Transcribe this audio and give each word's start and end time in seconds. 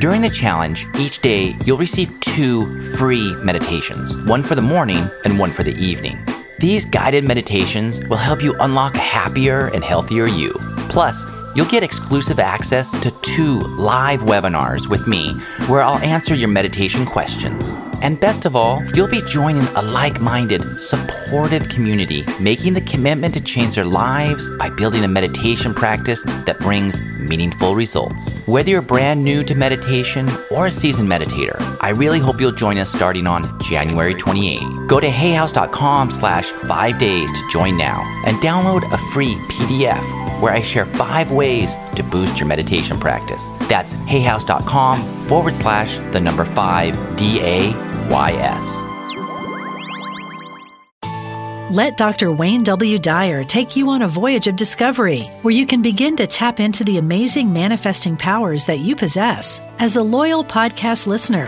During 0.00 0.22
the 0.22 0.30
challenge, 0.30 0.86
each 0.98 1.18
day 1.18 1.54
you'll 1.66 1.76
receive 1.76 2.18
two 2.20 2.80
free 2.96 3.36
meditations 3.42 4.16
one 4.24 4.42
for 4.42 4.54
the 4.54 4.62
morning 4.62 5.10
and 5.26 5.38
one 5.38 5.52
for 5.52 5.62
the 5.62 5.74
evening. 5.74 6.18
These 6.58 6.86
guided 6.86 7.24
meditations 7.24 8.02
will 8.06 8.16
help 8.16 8.42
you 8.42 8.54
unlock 8.60 8.94
a 8.94 8.98
happier 8.98 9.66
and 9.74 9.84
healthier 9.84 10.26
you. 10.26 10.54
Plus, 10.88 11.22
you'll 11.54 11.66
get 11.66 11.82
exclusive 11.82 12.38
access 12.38 12.90
to 13.00 13.10
two 13.22 13.60
live 13.60 14.20
webinars 14.20 14.88
with 14.88 15.06
me 15.06 15.32
where 15.66 15.82
I'll 15.82 15.98
answer 15.98 16.34
your 16.34 16.48
meditation 16.48 17.06
questions. 17.06 17.74
And 18.02 18.18
best 18.18 18.46
of 18.46 18.56
all, 18.56 18.82
you'll 18.94 19.08
be 19.08 19.20
joining 19.22 19.64
a 19.76 19.82
like 19.82 20.20
minded, 20.20 20.80
supportive 20.80 21.68
community, 21.68 22.24
making 22.40 22.72
the 22.72 22.80
commitment 22.80 23.34
to 23.34 23.42
change 23.42 23.74
their 23.74 23.84
lives 23.84 24.48
by 24.56 24.70
building 24.70 25.04
a 25.04 25.08
meditation 25.08 25.74
practice 25.74 26.22
that 26.24 26.58
brings 26.60 26.98
meaningful 27.18 27.74
results. 27.74 28.32
Whether 28.46 28.70
you're 28.70 28.82
brand 28.82 29.22
new 29.22 29.44
to 29.44 29.54
meditation 29.54 30.28
or 30.50 30.68
a 30.68 30.70
seasoned 30.70 31.10
meditator, 31.10 31.60
I 31.80 31.90
really 31.90 32.18
hope 32.18 32.40
you'll 32.40 32.52
join 32.52 32.78
us 32.78 32.90
starting 32.90 33.26
on 33.26 33.60
January 33.60 34.14
28. 34.14 34.60
Go 34.86 34.98
to 34.98 35.08
hayhouse.com 35.08 36.10
slash 36.10 36.50
five 36.52 36.98
days 36.98 37.30
to 37.32 37.48
join 37.50 37.76
now 37.76 38.02
and 38.26 38.36
download 38.38 38.90
a 38.92 38.98
free 39.12 39.34
PDF 39.50 40.19
where 40.40 40.52
I 40.52 40.60
share 40.60 40.86
five 40.86 41.32
ways 41.32 41.76
to 41.96 42.02
boost 42.02 42.38
your 42.38 42.46
meditation 42.48 42.98
practice. 42.98 43.48
That's 43.68 43.92
hayhouse.com 43.94 45.26
forward 45.28 45.54
slash 45.54 45.98
the 46.12 46.20
number 46.20 46.44
five 46.44 46.94
D 47.16 47.40
A 47.40 47.70
Y 48.08 48.32
S. 48.32 48.90
Let 51.72 51.96
Dr. 51.96 52.32
Wayne 52.32 52.64
W. 52.64 52.98
Dyer 52.98 53.44
take 53.44 53.76
you 53.76 53.90
on 53.90 54.02
a 54.02 54.08
voyage 54.08 54.48
of 54.48 54.56
discovery 54.56 55.22
where 55.42 55.54
you 55.54 55.66
can 55.66 55.82
begin 55.82 56.16
to 56.16 56.26
tap 56.26 56.58
into 56.58 56.82
the 56.82 56.98
amazing 56.98 57.52
manifesting 57.52 58.16
powers 58.16 58.64
that 58.64 58.80
you 58.80 58.96
possess. 58.96 59.60
As 59.78 59.94
a 59.94 60.02
loyal 60.02 60.44
podcast 60.44 61.06
listener, 61.06 61.46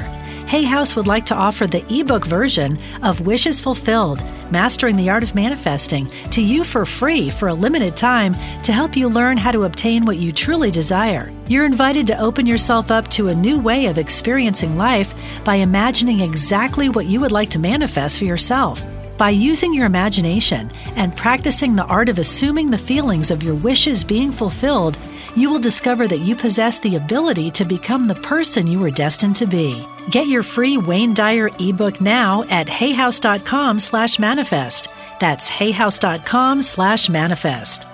Hay 0.52 0.64
House 0.64 0.94
would 0.94 1.06
like 1.06 1.24
to 1.24 1.34
offer 1.34 1.66
the 1.66 1.82
ebook 1.88 2.26
version 2.26 2.78
of 3.02 3.22
Wishes 3.22 3.58
Fulfilled 3.58 4.20
Mastering 4.50 4.96
the 4.96 5.08
Art 5.08 5.22
of 5.22 5.34
Manifesting 5.34 6.10
to 6.30 6.42
you 6.42 6.62
for 6.62 6.84
free 6.84 7.30
for 7.30 7.48
a 7.48 7.54
limited 7.54 7.96
time 7.96 8.34
to 8.62 8.70
help 8.70 8.94
you 8.94 9.08
learn 9.08 9.38
how 9.38 9.50
to 9.50 9.64
obtain 9.64 10.04
what 10.04 10.18
you 10.18 10.30
truly 10.30 10.70
desire. 10.70 11.32
You're 11.48 11.64
invited 11.64 12.06
to 12.08 12.18
open 12.18 12.44
yourself 12.44 12.90
up 12.90 13.08
to 13.12 13.28
a 13.28 13.34
new 13.34 13.58
way 13.58 13.86
of 13.86 13.96
experiencing 13.96 14.76
life 14.76 15.14
by 15.42 15.54
imagining 15.54 16.20
exactly 16.20 16.90
what 16.90 17.06
you 17.06 17.18
would 17.20 17.32
like 17.32 17.48
to 17.48 17.58
manifest 17.58 18.18
for 18.18 18.26
yourself. 18.26 18.84
By 19.16 19.30
using 19.30 19.72
your 19.72 19.86
imagination 19.86 20.70
and 20.96 21.16
practicing 21.16 21.76
the 21.76 21.86
art 21.86 22.10
of 22.10 22.18
assuming 22.18 22.70
the 22.70 22.76
feelings 22.76 23.30
of 23.30 23.42
your 23.42 23.54
wishes 23.54 24.04
being 24.04 24.30
fulfilled, 24.30 24.98
you 25.36 25.50
will 25.50 25.58
discover 25.58 26.08
that 26.08 26.18
you 26.18 26.34
possess 26.34 26.80
the 26.80 26.96
ability 26.96 27.50
to 27.52 27.64
become 27.64 28.08
the 28.08 28.14
person 28.16 28.66
you 28.66 28.78
were 28.78 28.90
destined 28.90 29.36
to 29.36 29.46
be. 29.46 29.84
Get 30.10 30.26
your 30.26 30.42
free 30.42 30.78
Wayne 30.78 31.14
Dyer 31.14 31.50
ebook 31.58 32.00
now 32.00 32.44
at 32.44 32.66
hayhouse.com 32.66 33.78
slash 33.78 34.18
manifest. 34.18 34.88
That's 35.20 35.50
hayhouse.com 35.50 36.62
slash 36.62 37.08
manifest. 37.08 37.86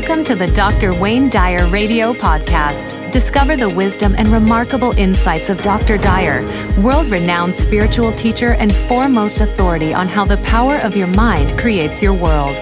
Welcome 0.00 0.24
to 0.24 0.34
the 0.34 0.46
Dr. 0.54 0.94
Wayne 0.94 1.28
Dyer 1.28 1.68
Radio 1.68 2.14
Podcast. 2.14 3.12
Discover 3.12 3.58
the 3.58 3.68
wisdom 3.68 4.14
and 4.16 4.28
remarkable 4.28 4.92
insights 4.92 5.50
of 5.50 5.60
Dr. 5.60 5.98
Dyer, 5.98 6.40
world 6.80 7.08
renowned 7.08 7.54
spiritual 7.54 8.10
teacher 8.14 8.54
and 8.54 8.74
foremost 8.74 9.42
authority 9.42 9.92
on 9.92 10.08
how 10.08 10.24
the 10.24 10.38
power 10.38 10.76
of 10.76 10.96
your 10.96 11.06
mind 11.06 11.58
creates 11.58 12.02
your 12.02 12.14
world. 12.14 12.56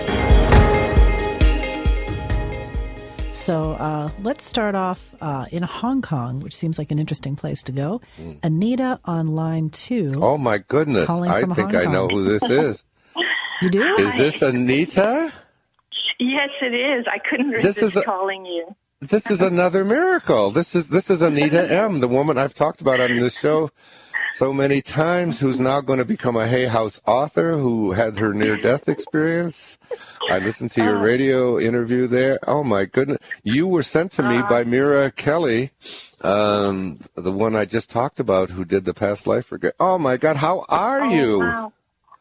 So 3.33 3.75
uh, 3.75 4.11
let's 4.25 4.43
start 4.43 4.75
off 4.75 5.15
uh, 5.21 5.47
in 5.53 5.63
Hong 5.63 6.03
Kong, 6.03 6.41
which 6.41 6.57
seems 6.57 6.77
like 6.77 6.91
an 6.91 6.99
interesting 6.99 7.37
place 7.37 7.63
to 7.63 7.73
go. 7.73 8.01
Anita 8.43 8.99
on 9.05 9.37
line 9.37 9.71
two. 9.71 10.11
Oh 10.17 10.39
my 10.39 10.59
goodness! 10.59 11.09
I 11.09 11.45
think 11.45 11.71
Hong 11.71 11.77
I 11.77 11.85
know 11.85 12.09
who 12.09 12.25
this 12.25 12.43
is. 12.43 12.83
You 13.61 13.71
do? 13.71 13.83
Is 13.99 14.17
this 14.17 14.43
Anita? 14.43 15.33
Yes, 16.19 16.51
it 16.61 16.75
is. 16.75 17.07
I 17.11 17.19
couldn't 17.19 17.51
This 17.53 17.65
resist 17.77 17.97
is 17.97 18.03
a- 18.03 18.05
calling 18.05 18.45
you. 18.47 18.75
This 19.01 19.31
is 19.31 19.41
another 19.41 19.85
miracle. 19.85 20.51
This 20.51 20.75
is 20.75 20.89
this 20.89 21.09
is 21.09 21.23
Anita 21.23 21.71
M, 21.85 22.01
the 22.01 22.09
woman 22.09 22.37
I've 22.37 22.55
talked 22.55 22.81
about 22.81 23.01
on 23.01 23.11
this 23.11 23.39
show 23.39 23.71
so 24.33 24.53
many 24.53 24.83
times, 24.83 25.39
who's 25.41 25.59
now 25.61 25.81
going 25.81 26.01
to 26.01 26.05
become 26.05 26.35
a 26.37 26.47
Hay 26.49 26.67
House 26.67 27.01
author, 27.07 27.53
who 27.57 27.93
had 27.93 28.19
her 28.19 28.35
near 28.35 28.57
death 28.57 28.89
experience. 28.89 29.79
I 30.29 30.41
listened 30.41 30.73
to 30.73 30.83
your 30.83 30.99
radio 30.99 31.59
interview 31.61 32.09
there. 32.09 32.41
Oh 32.49 32.65
my 32.65 32.87
goodness! 32.87 33.19
You 33.45 33.69
were 33.69 33.85
sent 33.85 34.11
to 34.13 34.23
me 34.25 34.43
by 34.43 34.65
Mira 34.65 35.13
Kelley, 35.13 35.71
um, 36.23 36.99
the 37.15 37.33
one 37.33 37.55
I 37.55 37.65
just 37.67 37.91
talked 37.91 38.19
about, 38.19 38.51
who 38.51 38.65
did 38.65 38.85
the 38.85 38.95
past 38.95 39.27
life 39.29 39.53
regret. 39.53 39.75
Oh 39.79 39.97
my 39.99 40.17
God! 40.17 40.37
How 40.37 40.65
are 40.69 41.03
Oh, 41.03 41.09
you? 41.11 41.39
Wow. 41.39 41.73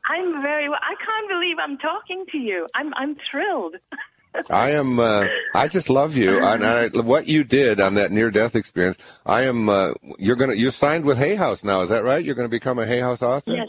I'm 0.09 0.41
very 0.41 0.69
well. 0.69 0.79
I 0.81 0.95
can't 1.03 1.27
believe 1.57 1.69
I'm 1.69 1.77
talking 1.77 2.25
to 2.31 2.37
you. 2.37 2.67
I'm 2.75 2.93
I'm 2.95 3.15
thrilled. 3.29 3.75
I 4.51 4.71
am. 4.71 4.99
Uh, 4.99 5.27
I 5.55 5.67
just 5.67 5.89
love 5.89 6.15
you, 6.15 6.43
and 6.43 6.63
I, 6.63 6.89
what 6.89 7.27
you 7.27 7.43
did 7.43 7.79
on 7.79 7.95
that 7.95 8.11
near-death 8.11 8.55
experience. 8.55 8.97
I 9.25 9.41
am. 9.43 9.67
Uh, 9.69 9.93
you're 10.19 10.35
gonna. 10.35 10.53
You 10.53 10.69
signed 10.71 11.05
with 11.05 11.17
Hay 11.17 11.35
House 11.35 11.63
now. 11.63 11.81
Is 11.81 11.89
that 11.89 12.03
right? 12.03 12.23
You're 12.23 12.35
going 12.35 12.47
to 12.47 12.51
become 12.51 12.77
a 12.79 12.85
Hay 12.85 12.99
House 12.99 13.23
author. 13.23 13.55
Yes. 13.55 13.67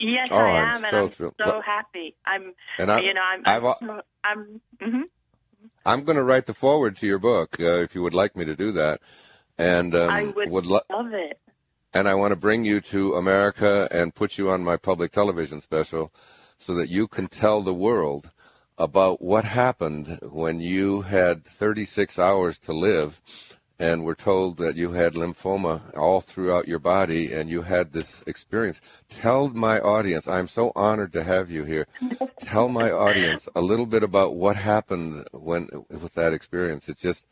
Yes, 0.00 0.28
Oh, 0.30 0.36
I 0.36 0.60
I'm 0.60 0.76
and 0.76 0.84
so 0.86 1.02
I'm 1.04 1.08
thrilled. 1.10 1.34
so 1.40 1.60
happy. 1.60 2.14
I'm, 2.24 2.54
And 2.78 2.88
I- 2.92 3.00
you 3.00 3.14
know, 3.14 3.20
I'm, 3.20 3.42
I've 3.44 3.64
I'm, 3.82 4.00
I'm, 4.22 4.60
mhm. 4.80 5.02
I'm 5.84 6.04
going 6.04 6.14
to 6.16 6.22
write 6.22 6.46
the 6.46 6.54
foreword 6.54 6.96
to 6.98 7.06
your 7.08 7.18
book 7.18 7.58
uh, 7.58 7.80
if 7.80 7.96
you 7.96 8.02
would 8.04 8.14
like 8.14 8.36
me 8.36 8.44
to 8.44 8.54
do 8.54 8.70
that, 8.72 9.00
and 9.58 9.96
um, 9.96 10.10
I 10.10 10.32
would, 10.46 10.66
lo- 10.66 10.80
love 10.88 11.12
it. 11.12 11.40
and 11.92 12.08
I 12.08 12.14
want 12.14 12.30
to 12.30 12.36
bring 12.36 12.64
you 12.64 12.80
to 12.82 13.14
America 13.14 13.88
and 13.90 14.14
put 14.14 14.38
you 14.38 14.50
on 14.50 14.62
my 14.62 14.76
public 14.76 15.10
television 15.10 15.60
special, 15.60 16.12
so 16.58 16.74
that 16.74 16.90
you 16.90 17.06
can 17.08 17.28
tell 17.28 17.62
the 17.62 17.74
world 17.74 18.30
about 18.76 19.22
what 19.22 19.44
happened 19.44 20.18
when 20.22 20.60
you 20.60 21.02
had 21.02 21.44
36 21.44 22.18
hours 22.18 22.58
to 22.58 22.72
live 22.72 23.20
and 23.80 24.04
were 24.04 24.14
told 24.14 24.56
that 24.56 24.76
you 24.76 24.92
had 24.92 25.14
lymphoma 25.14 25.96
all 25.96 26.20
throughout 26.20 26.66
your 26.66 26.80
body 26.80 27.32
and 27.32 27.48
you 27.48 27.62
had 27.62 27.92
this 27.92 28.22
experience. 28.26 28.80
Tell 29.08 29.48
my 29.48 29.78
audience, 29.78 30.26
I'm 30.26 30.48
so 30.48 30.72
honored 30.74 31.12
to 31.12 31.22
have 31.22 31.50
you 31.50 31.64
here. 31.64 31.86
Tell 32.40 32.68
my 32.68 32.90
audience 32.90 33.48
a 33.54 33.60
little 33.60 33.86
bit 33.86 34.02
about 34.02 34.34
what 34.34 34.56
happened 34.56 35.26
when 35.32 35.68
with 35.90 36.14
that 36.14 36.32
experience. 36.32 36.88
It 36.88 36.98
just 36.98 37.26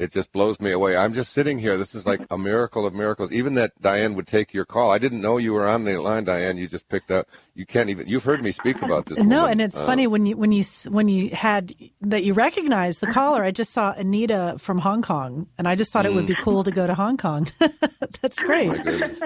it 0.00 0.10
just 0.10 0.32
blows 0.32 0.58
me 0.60 0.70
away. 0.70 0.96
I'm 0.96 1.12
just 1.12 1.32
sitting 1.34 1.58
here. 1.58 1.76
This 1.76 1.94
is 1.94 2.06
like 2.06 2.22
a 2.30 2.38
miracle 2.38 2.86
of 2.86 2.94
miracles. 2.94 3.30
Even 3.32 3.52
that 3.54 3.78
Diane 3.82 4.14
would 4.14 4.26
take 4.26 4.54
your 4.54 4.64
call. 4.64 4.90
I 4.90 4.96
didn't 4.98 5.20
know 5.20 5.36
you 5.36 5.52
were 5.52 5.68
on 5.68 5.84
the 5.84 6.00
line, 6.00 6.24
Diane. 6.24 6.56
You 6.56 6.66
just 6.66 6.88
picked 6.88 7.10
up. 7.10 7.28
You 7.54 7.66
can't 7.66 7.90
even. 7.90 8.08
You've 8.08 8.24
heard 8.24 8.42
me 8.42 8.50
speak 8.50 8.80
about 8.80 9.04
this. 9.06 9.18
No, 9.18 9.42
woman. 9.42 9.50
and 9.52 9.60
it's 9.60 9.76
Uh, 9.76 9.84
funny 9.84 10.06
when 10.06 10.24
you 10.24 10.36
when 10.38 10.52
you 10.52 10.64
when 10.88 11.08
you 11.08 11.28
had 11.30 11.74
that 12.00 12.24
you 12.24 12.32
recognized 12.32 13.02
the 13.02 13.08
caller. 13.08 13.44
I 13.44 13.50
just 13.50 13.72
saw 13.74 13.92
Anita 13.92 14.56
from 14.58 14.78
Hong 14.78 15.02
Kong, 15.02 15.46
and 15.58 15.68
I 15.68 15.74
just 15.74 15.92
thought 15.92 16.06
it 16.06 16.14
would 16.14 16.26
be 16.26 16.34
cool 16.36 16.64
to 16.64 16.70
go 16.70 16.86
to 16.86 16.94
Hong 16.94 17.18
Kong. 17.18 17.46
That's 18.22 18.38
great. 18.40 18.68
My 18.68 18.78
goodness. 18.78 19.20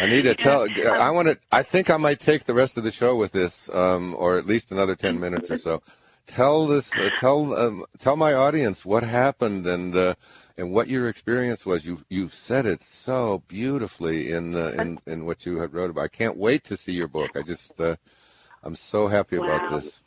I 0.00 0.06
need 0.06 0.22
to 0.22 0.36
tell. 0.36 0.66
I 0.92 1.10
want 1.10 1.26
to. 1.28 1.38
I 1.50 1.64
think 1.64 1.90
I 1.90 1.96
might 1.96 2.20
take 2.20 2.44
the 2.44 2.54
rest 2.54 2.78
of 2.78 2.84
the 2.84 2.92
show 2.92 3.16
with 3.16 3.32
this, 3.32 3.68
um, 3.74 4.14
or 4.16 4.38
at 4.38 4.46
least 4.46 4.70
another 4.70 4.94
ten 4.94 5.18
minutes 5.18 5.50
or 5.50 5.56
so. 5.56 5.82
Tell 6.28 6.66
this. 6.66 6.96
Uh, 6.96 7.08
tell 7.16 7.56
um, 7.56 7.84
tell 7.98 8.14
my 8.14 8.34
audience 8.34 8.84
what 8.84 9.02
happened 9.02 9.66
and 9.66 9.96
uh, 9.96 10.14
and 10.58 10.70
what 10.72 10.88
your 10.88 11.08
experience 11.08 11.64
was. 11.64 11.86
You 11.86 12.02
you've 12.10 12.34
said 12.34 12.66
it 12.66 12.82
so 12.82 13.42
beautifully 13.48 14.30
in 14.30 14.54
uh, 14.54 14.74
in 14.78 14.98
in 15.06 15.24
what 15.24 15.46
you 15.46 15.58
had 15.58 15.72
wrote 15.72 15.90
about. 15.90 16.02
I 16.02 16.08
can't 16.08 16.36
wait 16.36 16.64
to 16.64 16.76
see 16.76 16.92
your 16.92 17.08
book. 17.08 17.30
I 17.34 17.40
just 17.40 17.80
uh, 17.80 17.96
I'm 18.62 18.74
so 18.74 19.08
happy 19.08 19.36
about 19.36 19.70
this. 19.70 20.02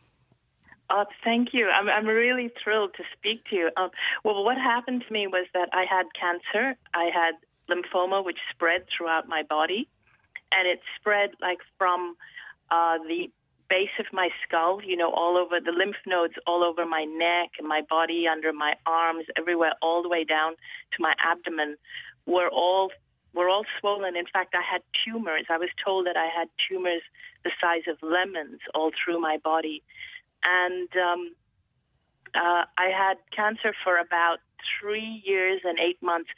Oh, 0.91 1.05
thank 1.23 1.49
you. 1.53 1.67
I'm 1.69 1.89
I'm 1.89 2.05
really 2.05 2.51
thrilled 2.63 2.93
to 2.97 3.03
speak 3.17 3.43
to 3.49 3.55
you. 3.55 3.69
Um, 3.75 3.89
well, 4.23 4.43
what 4.43 4.57
happened 4.57 5.03
to 5.07 5.11
me 5.11 5.25
was 5.25 5.47
that 5.55 5.69
I 5.73 5.85
had 5.89 6.05
cancer. 6.13 6.77
I 6.93 7.09
had 7.11 7.33
lymphoma, 7.67 8.23
which 8.23 8.37
spread 8.53 8.85
throughout 8.95 9.27
my 9.27 9.41
body, 9.41 9.89
and 10.51 10.67
it 10.67 10.81
spread 10.99 11.31
like 11.41 11.59
from 11.79 12.15
uh, 12.69 12.99
the 13.07 13.31
base 13.71 13.95
of 13.99 14.05
my 14.11 14.27
skull, 14.43 14.83
you 14.83 14.97
know, 14.97 15.11
all 15.13 15.37
over 15.37 15.61
the 15.61 15.71
lymph 15.71 15.95
nodes, 16.05 16.33
all 16.45 16.61
over 16.61 16.85
my 16.85 17.05
neck 17.05 17.51
and 17.57 17.65
my 17.65 17.81
body, 17.89 18.25
under 18.29 18.51
my 18.51 18.73
arms, 18.85 19.25
everywhere, 19.37 19.71
all 19.81 20.03
the 20.03 20.09
way 20.09 20.25
down 20.25 20.51
to 20.91 20.97
my 20.99 21.13
abdomen, 21.23 21.77
were 22.25 22.49
all 22.49 22.91
were 23.33 23.47
all 23.47 23.63
swollen. 23.79 24.17
In 24.17 24.25
fact, 24.25 24.53
I 24.53 24.61
had 24.61 24.81
tumors. 25.05 25.45
I 25.49 25.57
was 25.57 25.69
told 25.83 26.05
that 26.05 26.17
I 26.17 26.27
had 26.27 26.49
tumors 26.67 27.01
the 27.45 27.51
size 27.61 27.87
of 27.87 27.97
lemons 28.03 28.59
all 28.75 28.91
through 28.91 29.21
my 29.21 29.37
body, 29.37 29.81
and 30.45 30.89
um, 30.97 31.33
uh, 32.35 32.65
I 32.77 32.87
had 32.91 33.17
cancer 33.33 33.73
for 33.85 33.97
about 33.97 34.39
three 34.79 35.23
years 35.25 35.61
and 35.63 35.79
eight 35.79 36.03
months. 36.03 36.29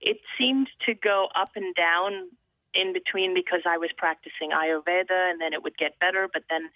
It 0.00 0.18
seemed 0.36 0.68
to 0.86 0.94
go 0.94 1.28
up 1.36 1.50
and 1.54 1.72
down 1.76 2.28
in 2.74 2.92
between 2.92 3.34
because 3.34 3.62
I 3.66 3.78
was 3.78 3.90
practicing 3.96 4.50
Ayurveda, 4.50 5.30
and 5.30 5.40
then 5.40 5.52
it 5.52 5.62
would 5.62 5.76
get 5.76 5.98
better, 5.98 6.28
but 6.32 6.44
then 6.48 6.70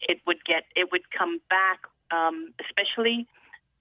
it 0.00 0.20
would 0.26 0.44
get 0.44 0.64
it 0.76 0.90
would 0.92 1.10
come 1.10 1.40
back, 1.48 1.80
um, 2.10 2.52
especially. 2.60 3.26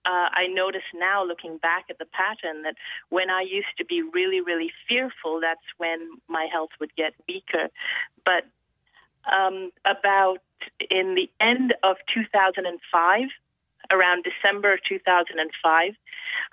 Uh, 0.05 0.29
I 0.31 0.47
notice 0.47 0.87
now, 0.95 1.25
looking 1.25 1.57
back 1.57 1.85
at 1.89 1.99
the 1.99 2.05
pattern, 2.05 2.63
that 2.63 2.75
when 3.09 3.29
I 3.29 3.41
used 3.41 3.77
to 3.77 3.85
be 3.85 4.01
really, 4.01 4.39
really 4.39 4.71
fearful, 4.87 5.41
that's 5.41 5.59
when 5.77 6.17
my 6.29 6.47
health 6.51 6.69
would 6.79 6.95
get 6.95 7.13
weaker. 7.27 7.67
But 8.23 8.45
um, 9.31 9.71
about 9.85 10.39
in 10.89 11.15
the 11.15 11.29
end 11.39 11.73
of 11.83 11.97
2005, 12.13 13.27
around 13.91 14.23
December 14.23 14.79
2005, 14.87 15.93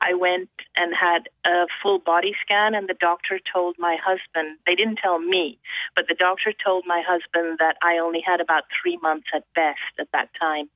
I 0.01 0.15
went 0.15 0.51
and 0.77 0.95
had 0.95 1.29
a 1.45 1.67
full 1.83 1.99
body 1.99 2.35
scan, 2.43 2.75
and 2.75 2.89
the 2.89 2.95
doctor 2.95 3.41
told 3.53 3.77
my 3.79 3.97
husband, 4.03 4.59
they 4.67 4.75
didn't 4.75 4.97
tell 4.97 5.19
me, 5.19 5.59
but 5.95 6.07
the 6.09 6.15
doctor 6.15 6.53
told 6.53 6.85
my 6.87 7.03
husband 7.07 7.59
that 7.59 7.77
I 7.83 7.99
only 7.99 8.21
had 8.21 8.41
about 8.41 8.65
three 8.83 8.99
months 8.99 9.29
at 9.35 9.45
best 9.55 9.79
at 9.99 10.11
that 10.13 10.31
time. 10.39 10.69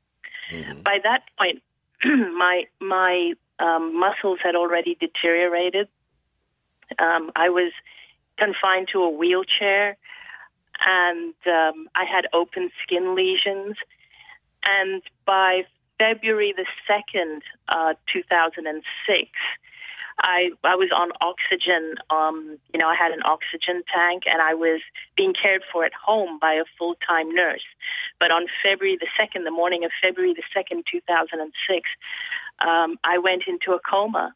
Mm-hmm. 0.51 0.83
By 0.83 0.99
that 1.03 1.23
point, 1.39 1.63
my 2.05 2.65
my 2.81 3.35
um, 3.59 3.99
muscles 3.99 4.39
had 4.43 4.57
already 4.57 4.97
deteriorated. 4.99 5.89
Um, 6.99 7.31
I 7.37 7.51
was 7.51 7.73
confined 8.39 8.89
to 8.93 9.03
a 9.03 9.11
wheelchair, 9.11 9.97
and 10.85 11.35
um, 11.47 11.89
I 11.95 12.05
had 12.05 12.27
open 12.33 12.71
skin 12.83 13.15
lesions. 13.15 13.77
And 14.65 15.03
by 15.25 15.63
February 16.01 16.55
the 16.57 16.65
2nd, 16.89 17.41
uh, 17.69 17.93
2006, 18.11 19.31
I, 20.23 20.51
I 20.65 20.75
was 20.75 20.91
on 20.95 21.11
oxygen. 21.21 21.97
Um, 22.09 22.59
you 22.73 22.81
know, 22.81 22.89
I 22.89 22.95
had 22.95 23.13
an 23.13 23.23
oxygen 23.25 23.83
tank 23.93 24.25
and 24.27 24.41
I 24.41 24.55
was 24.55 24.81
being 25.17 25.35
cared 25.35 25.63
for 25.71 25.85
at 25.85 25.93
home 25.93 26.39
by 26.41 26.55
a 26.55 26.65
full 26.79 26.97
time 27.07 27.35
nurse. 27.35 27.65
But 28.19 28.31
on 28.31 28.47
February 28.63 28.99
the 28.99 29.09
2nd, 29.21 29.45
the 29.45 29.51
morning 29.51 29.85
of 29.85 29.91
February 30.03 30.35
the 30.35 30.43
2nd, 30.57 30.85
2006, 30.91 31.89
um, 32.67 32.99
I 33.05 33.19
went 33.19 33.45
into 33.47 33.73
a 33.73 33.81
coma. 33.81 34.35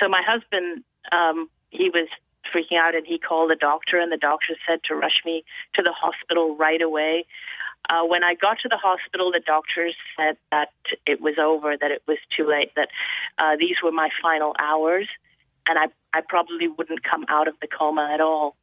So 0.00 0.08
my 0.08 0.22
husband, 0.26 0.84
um, 1.12 1.48
he 1.70 1.90
was 1.90 2.08
freaking 2.52 2.78
out 2.78 2.94
and 2.94 3.06
he 3.06 3.18
called 3.18 3.50
the 3.50 3.56
doctor 3.56 3.98
and 3.98 4.12
the 4.12 4.16
doctor 4.16 4.54
said 4.66 4.80
to 4.84 4.94
rush 4.94 5.22
me 5.24 5.44
to 5.74 5.82
the 5.82 5.92
hospital 5.92 6.56
right 6.56 6.82
away. 6.82 7.24
Uh, 7.90 8.04
when 8.06 8.24
I 8.24 8.34
got 8.34 8.58
to 8.62 8.68
the 8.68 8.78
hospital, 8.78 9.30
the 9.30 9.40
doctors 9.44 9.94
said 10.16 10.36
that 10.50 10.70
it 11.06 11.20
was 11.20 11.34
over, 11.38 11.76
that 11.76 11.90
it 11.90 12.02
was 12.06 12.18
too 12.34 12.48
late, 12.48 12.72
that 12.76 12.88
uh, 13.38 13.56
these 13.58 13.76
were 13.82 13.92
my 13.92 14.08
final 14.22 14.54
hours, 14.58 15.06
and 15.68 15.78
I, 15.78 15.86
I 16.16 16.22
probably 16.26 16.68
wouldn't 16.68 17.02
come 17.02 17.26
out 17.28 17.46
of 17.46 17.54
the 17.60 17.66
coma 17.66 18.10
at 18.12 18.20
all. 18.20 18.56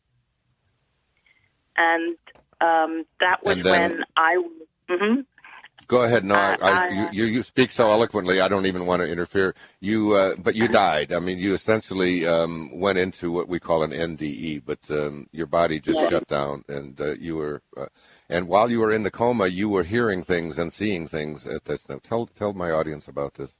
And 1.77 2.17
um, 2.59 3.05
that 3.19 3.43
was 3.43 3.61
then, 3.61 3.91
when 3.91 4.03
I. 4.17 4.43
Mm-hmm. 4.89 5.21
Go 5.87 6.03
ahead. 6.03 6.23
No, 6.23 6.35
uh, 6.35 6.57
I, 6.61 6.71
I, 6.71 7.09
you, 7.11 7.25
you 7.25 7.43
speak 7.43 7.69
so 7.69 7.89
eloquently. 7.89 8.39
I 8.39 8.47
don't 8.47 8.65
even 8.65 8.85
want 8.85 9.01
to 9.01 9.07
interfere. 9.07 9.55
You, 9.81 10.13
uh, 10.13 10.35
but 10.37 10.55
you 10.55 10.67
died. 10.67 11.11
I 11.11 11.19
mean, 11.19 11.37
you 11.37 11.53
essentially 11.53 12.25
um, 12.25 12.79
went 12.79 12.97
into 12.97 13.31
what 13.31 13.49
we 13.49 13.59
call 13.59 13.83
an 13.83 13.91
NDE, 13.91 14.63
but 14.65 14.89
um, 14.89 15.27
your 15.33 15.47
body 15.47 15.79
just 15.79 15.99
yeah. 15.99 16.09
shut 16.09 16.27
down, 16.27 16.63
and 16.69 16.99
uh, 17.01 17.15
you 17.15 17.35
were 17.35 17.61
uh, 17.75 17.87
and 18.31 18.47
while 18.47 18.71
you 18.71 18.79
were 18.79 18.91
in 18.91 19.03
the 19.03 19.11
coma, 19.11 19.47
you 19.47 19.67
were 19.67 19.83
hearing 19.83 20.23
things 20.23 20.57
and 20.57 20.71
seeing 20.71 21.07
things 21.07 21.45
at 21.45 21.65
this. 21.65 21.89
Tell 22.01 22.25
tell 22.25 22.53
my 22.53 22.71
audience 22.71 23.07
about 23.07 23.35
this. 23.35 23.53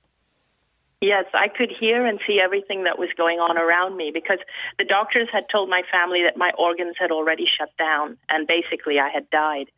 Yes, 1.01 1.25
I 1.33 1.47
could 1.47 1.71
hear 1.77 2.06
and 2.06 2.19
see 2.27 2.39
everything 2.39 2.83
that 2.83 3.00
was 3.00 3.09
going 3.18 3.39
on 3.39 3.57
around 3.57 3.97
me 3.97 4.12
because 4.13 4.38
the 4.77 4.85
doctors 4.85 5.27
had 5.33 5.45
told 5.51 5.68
my 5.68 5.81
family 5.91 6.21
that 6.23 6.38
my 6.38 6.51
organs 6.59 6.95
had 7.00 7.09
already 7.12 7.45
shut 7.57 7.75
down 7.75 8.18
and 8.29 8.47
basically 8.47 9.00
I 9.00 9.09
had 9.09 9.27
died. 9.31 9.71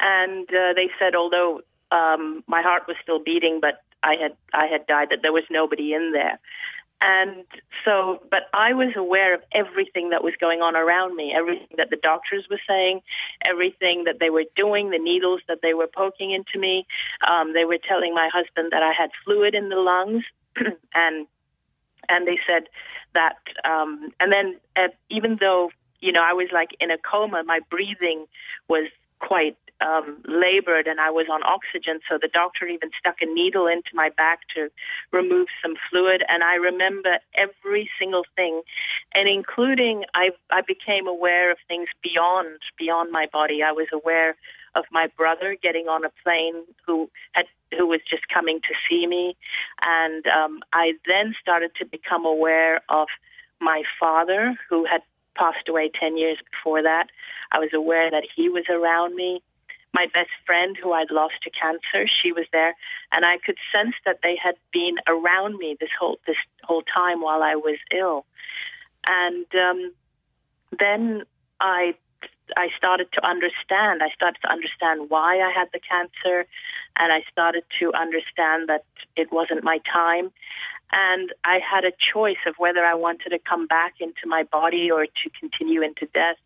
And 0.00 0.48
uh, 0.50 0.74
they 0.74 0.90
said, 0.98 1.14
although 1.14 1.60
um, 1.92 2.42
my 2.48 2.62
heart 2.62 2.82
was 2.88 2.96
still 3.00 3.22
beating, 3.22 3.60
but 3.60 3.80
I 4.02 4.16
had 4.20 4.36
I 4.52 4.66
had 4.66 4.86
died, 4.86 5.08
that 5.10 5.20
there 5.22 5.32
was 5.32 5.44
nobody 5.50 5.94
in 5.94 6.12
there. 6.12 6.38
And 7.00 7.44
so, 7.84 8.22
but 8.30 8.44
I 8.54 8.72
was 8.72 8.94
aware 8.96 9.34
of 9.34 9.42
everything 9.52 10.10
that 10.10 10.24
was 10.24 10.32
going 10.40 10.60
on 10.60 10.74
around 10.74 11.14
me, 11.14 11.34
everything 11.36 11.68
that 11.76 11.90
the 11.90 11.98
doctors 12.02 12.46
were 12.50 12.60
saying, 12.66 13.02
everything 13.46 14.04
that 14.04 14.16
they 14.18 14.30
were 14.30 14.44
doing, 14.56 14.90
the 14.90 14.98
needles 14.98 15.42
that 15.46 15.58
they 15.62 15.74
were 15.74 15.88
poking 15.88 16.30
into 16.32 16.58
me. 16.58 16.86
Um, 17.28 17.52
they 17.52 17.64
were 17.64 17.78
telling 17.86 18.14
my 18.14 18.30
husband 18.32 18.72
that 18.72 18.82
I 18.82 18.92
had 18.98 19.10
fluid 19.24 19.54
in 19.54 19.68
the 19.68 19.76
lungs, 19.76 20.24
and 20.94 21.26
and 22.08 22.26
they 22.26 22.38
said 22.46 22.68
that, 23.14 23.38
um, 23.64 24.12
and 24.20 24.32
then 24.32 24.56
uh, 24.76 24.88
even 25.10 25.36
though 25.38 25.70
you 26.00 26.12
know 26.12 26.22
I 26.22 26.32
was 26.32 26.48
like 26.52 26.70
in 26.80 26.90
a 26.90 26.98
coma, 26.98 27.42
my 27.44 27.60
breathing 27.70 28.24
was 28.68 28.88
quite 29.18 29.56
um, 29.80 30.22
labored 30.26 30.86
and 30.86 31.00
I 31.00 31.10
was 31.10 31.26
on 31.30 31.42
oxygen. 31.42 32.00
So 32.08 32.18
the 32.20 32.28
doctor 32.28 32.66
even 32.66 32.90
stuck 32.98 33.16
a 33.20 33.26
needle 33.26 33.66
into 33.66 33.90
my 33.94 34.10
back 34.16 34.40
to 34.54 34.70
remove 35.12 35.48
some 35.62 35.74
fluid. 35.90 36.22
And 36.28 36.42
I 36.42 36.54
remember 36.54 37.18
every 37.34 37.90
single 37.98 38.24
thing, 38.34 38.62
and 39.14 39.28
including 39.28 40.04
I, 40.14 40.30
I 40.50 40.62
became 40.62 41.06
aware 41.06 41.50
of 41.50 41.58
things 41.68 41.88
beyond 42.02 42.58
beyond 42.78 43.12
my 43.12 43.26
body. 43.32 43.62
I 43.62 43.72
was 43.72 43.88
aware 43.92 44.36
of 44.74 44.84
my 44.90 45.08
brother 45.16 45.56
getting 45.60 45.88
on 45.88 46.04
a 46.04 46.10
plane 46.22 46.64
who 46.86 47.10
had 47.32 47.46
who 47.76 47.86
was 47.86 48.00
just 48.08 48.28
coming 48.28 48.60
to 48.60 48.74
see 48.88 49.06
me, 49.06 49.36
and 49.84 50.26
um, 50.26 50.60
I 50.72 50.92
then 51.06 51.34
started 51.40 51.72
to 51.80 51.84
become 51.84 52.24
aware 52.24 52.80
of 52.88 53.08
my 53.60 53.82
father 53.98 54.56
who 54.68 54.84
had 54.84 55.02
passed 55.34 55.68
away 55.68 55.90
10 55.98 56.16
years 56.16 56.38
before 56.50 56.82
that. 56.82 57.08
I 57.52 57.58
was 57.58 57.70
aware 57.74 58.10
that 58.10 58.24
he 58.34 58.48
was 58.48 58.64
around 58.70 59.14
me 59.14 59.42
my 59.96 60.06
best 60.12 60.34
friend 60.44 60.76
who 60.76 60.92
I'd 60.92 61.10
lost 61.10 61.36
to 61.44 61.50
cancer, 61.50 62.06
she 62.22 62.30
was 62.30 62.44
there, 62.52 62.74
and 63.12 63.24
I 63.24 63.38
could 63.44 63.56
sense 63.74 63.94
that 64.04 64.18
they 64.22 64.36
had 64.36 64.56
been 64.70 64.96
around 65.08 65.56
me 65.56 65.76
this 65.80 65.94
whole 65.98 66.18
this 66.26 66.36
whole 66.64 66.82
time 66.82 67.22
while 67.22 67.42
I 67.42 67.54
was 67.54 67.78
ill. 67.90 68.26
And 69.08 69.46
um, 69.54 69.94
then 70.78 71.22
I 71.60 71.94
I 72.56 72.68
started 72.76 73.08
to 73.14 73.26
understand. 73.26 74.02
I 74.02 74.10
started 74.14 74.38
to 74.42 74.50
understand 74.52 75.08
why 75.08 75.40
I 75.40 75.50
had 75.50 75.68
the 75.72 75.80
cancer, 75.80 76.46
and 76.98 77.08
I 77.10 77.22
started 77.32 77.64
to 77.80 77.92
understand 77.94 78.68
that 78.68 78.84
it 79.16 79.32
wasn't 79.32 79.64
my 79.64 79.78
time. 79.90 80.30
And 80.92 81.32
I 81.42 81.58
had 81.58 81.84
a 81.84 81.92
choice 82.12 82.42
of 82.46 82.54
whether 82.58 82.84
I 82.84 82.94
wanted 82.94 83.30
to 83.30 83.38
come 83.38 83.66
back 83.66 83.94
into 84.00 84.26
my 84.26 84.42
body 84.44 84.90
or 84.90 85.06
to 85.06 85.30
continue 85.40 85.82
into 85.82 86.06
death. 86.12 86.36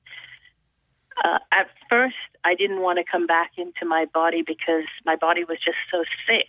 Uh, 1.24 1.38
at 1.52 1.68
first, 1.88 2.16
I 2.44 2.54
didn't 2.54 2.80
want 2.80 2.98
to 2.98 3.04
come 3.10 3.26
back 3.26 3.52
into 3.56 3.84
my 3.84 4.06
body 4.12 4.42
because 4.42 4.84
my 5.04 5.16
body 5.16 5.44
was 5.44 5.58
just 5.58 5.78
so 5.90 6.04
sick. 6.26 6.46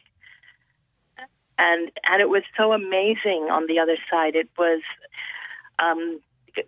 And 1.57 1.91
and 2.09 2.21
it 2.21 2.29
was 2.29 2.43
so 2.57 2.73
amazing 2.73 3.49
on 3.51 3.67
the 3.67 3.79
other 3.79 3.97
side. 4.09 4.35
It 4.35 4.49
was 4.57 4.81
um, 5.83 6.19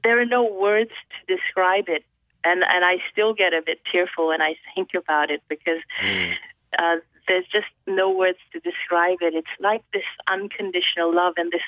there 0.03 0.19
are 0.19 0.25
no 0.25 0.43
words 0.43 0.91
to 1.11 1.35
describe 1.35 1.85
it, 1.87 2.03
and 2.43 2.63
and 2.63 2.85
I 2.85 2.97
still 3.11 3.33
get 3.33 3.53
a 3.53 3.61
bit 3.65 3.79
tearful 3.91 4.27
when 4.27 4.41
I 4.41 4.55
think 4.75 4.89
about 4.95 5.31
it 5.31 5.41
because 5.47 5.81
mm. 6.03 6.33
uh, 6.77 6.97
there's 7.27 7.45
just 7.51 7.67
no 7.87 8.11
words 8.11 8.37
to 8.51 8.59
describe 8.59 9.19
it. 9.21 9.33
It's 9.33 9.47
like 9.59 9.83
this 9.93 10.03
unconditional 10.29 11.13
love 11.15 11.33
and 11.37 11.51
this. 11.51 11.61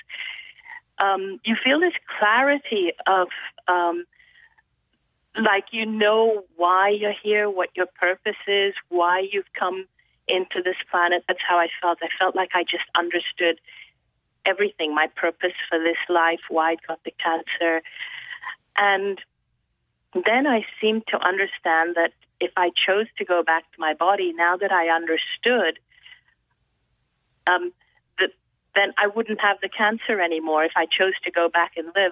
Um, 1.00 1.40
you 1.44 1.56
feel 1.62 1.80
this 1.80 1.94
clarity 2.20 2.92
of 3.06 3.28
um, 3.68 4.06
like 5.42 5.66
you 5.72 5.86
know 5.86 6.44
why 6.56 6.90
you're 6.90 7.16
here, 7.24 7.50
what 7.50 7.70
your 7.76 7.88
purpose 7.88 8.36
is, 8.48 8.74
why 8.90 9.28
you've 9.32 9.52
come 9.58 9.86
into 10.28 10.62
this 10.64 10.78
planet. 10.90 11.24
That's 11.28 11.40
how 11.48 11.58
I 11.58 11.68
felt. 11.82 12.00
I 12.02 12.08
felt 12.20 12.36
like 12.36 12.50
I 12.54 12.64
just 12.64 12.86
understood 12.98 13.60
everything, 14.46 14.94
my 14.94 15.08
purpose 15.16 15.54
for 15.70 15.80
this 15.80 15.98
life, 16.10 16.40
why 16.50 16.72
I 16.72 16.76
got 16.88 17.04
the 17.04 17.12
cancer. 17.12 17.82
And 18.78 19.20
then 20.14 20.48
I 20.48 20.66
seemed 20.80 21.04
to 21.08 21.18
understand 21.18 21.96
that 21.96 22.12
if 22.40 22.52
I 22.58 22.70
chose 22.70 23.08
to 23.18 23.26
go 23.26 23.44
back 23.44 23.64
to 23.74 23.80
my 23.80 23.94
body, 23.94 24.34
now 24.34 24.58
that 24.58 24.72
I 24.72 24.90
understood, 24.90 25.80
um, 27.48 27.72
that 28.20 28.32
then 28.76 28.94
I 28.98 29.08
wouldn't 29.08 29.42
have 29.42 29.58
the 29.62 29.70
cancer 29.70 30.22
anymore. 30.22 30.64
If 30.66 30.74
I 30.76 30.86
chose 30.86 31.14
to 31.24 31.32
go 31.32 31.50
back 31.50 31.74
and 31.78 31.88
live, 31.96 32.12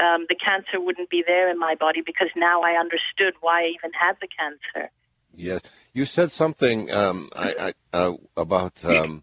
um, 0.00 0.26
the 0.28 0.36
cancer 0.36 0.80
wouldn't 0.80 1.10
be 1.10 1.22
there 1.26 1.50
in 1.50 1.58
my 1.58 1.74
body 1.74 2.02
because 2.04 2.28
now 2.36 2.62
I 2.62 2.72
understood 2.72 3.34
why 3.40 3.62
I 3.62 3.66
even 3.76 3.92
had 3.92 4.16
the 4.20 4.28
cancer. 4.28 4.90
Yes, 5.34 5.60
you 5.92 6.06
said 6.06 6.32
something 6.32 6.90
um, 6.90 7.28
I, 7.36 7.72
I, 7.92 7.96
uh, 7.96 8.12
about 8.36 8.84
um, 8.84 9.22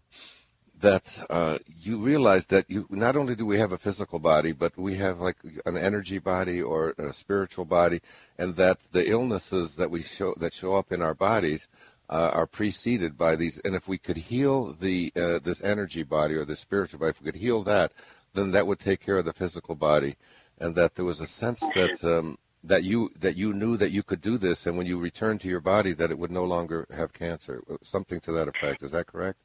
that 0.80 1.24
uh, 1.30 1.58
you 1.80 1.98
realized 1.98 2.50
that 2.50 2.68
you 2.68 2.86
not 2.90 3.16
only 3.16 3.34
do 3.34 3.46
we 3.46 3.58
have 3.58 3.72
a 3.72 3.78
physical 3.78 4.18
body, 4.18 4.52
but 4.52 4.76
we 4.76 4.94
have 4.96 5.18
like 5.18 5.38
an 5.66 5.76
energy 5.76 6.18
body 6.18 6.62
or 6.62 6.90
a 6.98 7.12
spiritual 7.12 7.64
body, 7.64 8.00
and 8.38 8.56
that 8.56 8.80
the 8.92 9.08
illnesses 9.08 9.76
that 9.76 9.90
we 9.90 10.02
show 10.02 10.34
that 10.38 10.52
show 10.52 10.76
up 10.76 10.92
in 10.92 11.02
our 11.02 11.14
bodies 11.14 11.68
uh, 12.08 12.30
are 12.32 12.46
preceded 12.46 13.16
by 13.16 13.34
these. 13.34 13.58
And 13.64 13.74
if 13.74 13.88
we 13.88 13.98
could 13.98 14.16
heal 14.16 14.72
the 14.72 15.12
uh, 15.16 15.38
this 15.42 15.62
energy 15.62 16.02
body 16.02 16.34
or 16.34 16.44
the 16.44 16.56
spiritual 16.56 17.00
body, 17.00 17.10
if 17.10 17.20
we 17.20 17.32
could 17.32 17.40
heal 17.40 17.62
that, 17.64 17.92
then 18.34 18.50
that 18.50 18.66
would 18.66 18.78
take 18.78 19.00
care 19.00 19.18
of 19.18 19.24
the 19.24 19.32
physical 19.32 19.74
body, 19.74 20.16
and 20.58 20.74
that 20.74 20.94
there 20.94 21.04
was 21.04 21.20
a 21.20 21.26
sense 21.26 21.60
that. 21.74 22.04
Um, 22.04 22.38
that 22.66 22.82
you 22.82 23.10
that 23.20 23.36
you 23.36 23.52
knew 23.52 23.76
that 23.76 23.90
you 23.90 24.02
could 24.02 24.22
do 24.22 24.38
this, 24.38 24.66
and 24.66 24.78
when 24.78 24.86
you 24.86 24.98
returned 24.98 25.38
to 25.42 25.48
your 25.48 25.60
body, 25.60 25.92
that 25.92 26.10
it 26.10 26.18
would 26.18 26.30
no 26.30 26.44
longer 26.44 26.86
have 26.96 27.12
cancer, 27.12 27.62
something 27.82 28.20
to 28.20 28.32
that 28.32 28.48
effect. 28.48 28.82
Is 28.82 28.92
that 28.92 29.06
correct? 29.06 29.38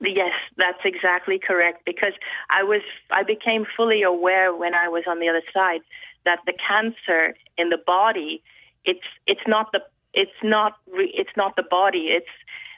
Yes, 0.00 0.34
that's 0.56 0.78
exactly 0.84 1.40
correct. 1.40 1.84
Because 1.84 2.12
I 2.48 2.62
was, 2.62 2.82
I 3.10 3.24
became 3.24 3.66
fully 3.76 4.02
aware 4.02 4.54
when 4.54 4.72
I 4.72 4.88
was 4.88 5.02
on 5.08 5.18
the 5.18 5.28
other 5.28 5.42
side 5.52 5.80
that 6.24 6.38
the 6.46 6.52
cancer 6.52 7.34
in 7.56 7.70
the 7.70 7.78
body, 7.84 8.42
it's 8.84 9.06
it's 9.26 9.46
not 9.46 9.72
the 9.72 9.80
it's 10.14 10.30
not 10.42 10.74
it's 10.86 11.36
not 11.36 11.56
the 11.56 11.64
body. 11.68 12.10
It's 12.10 12.26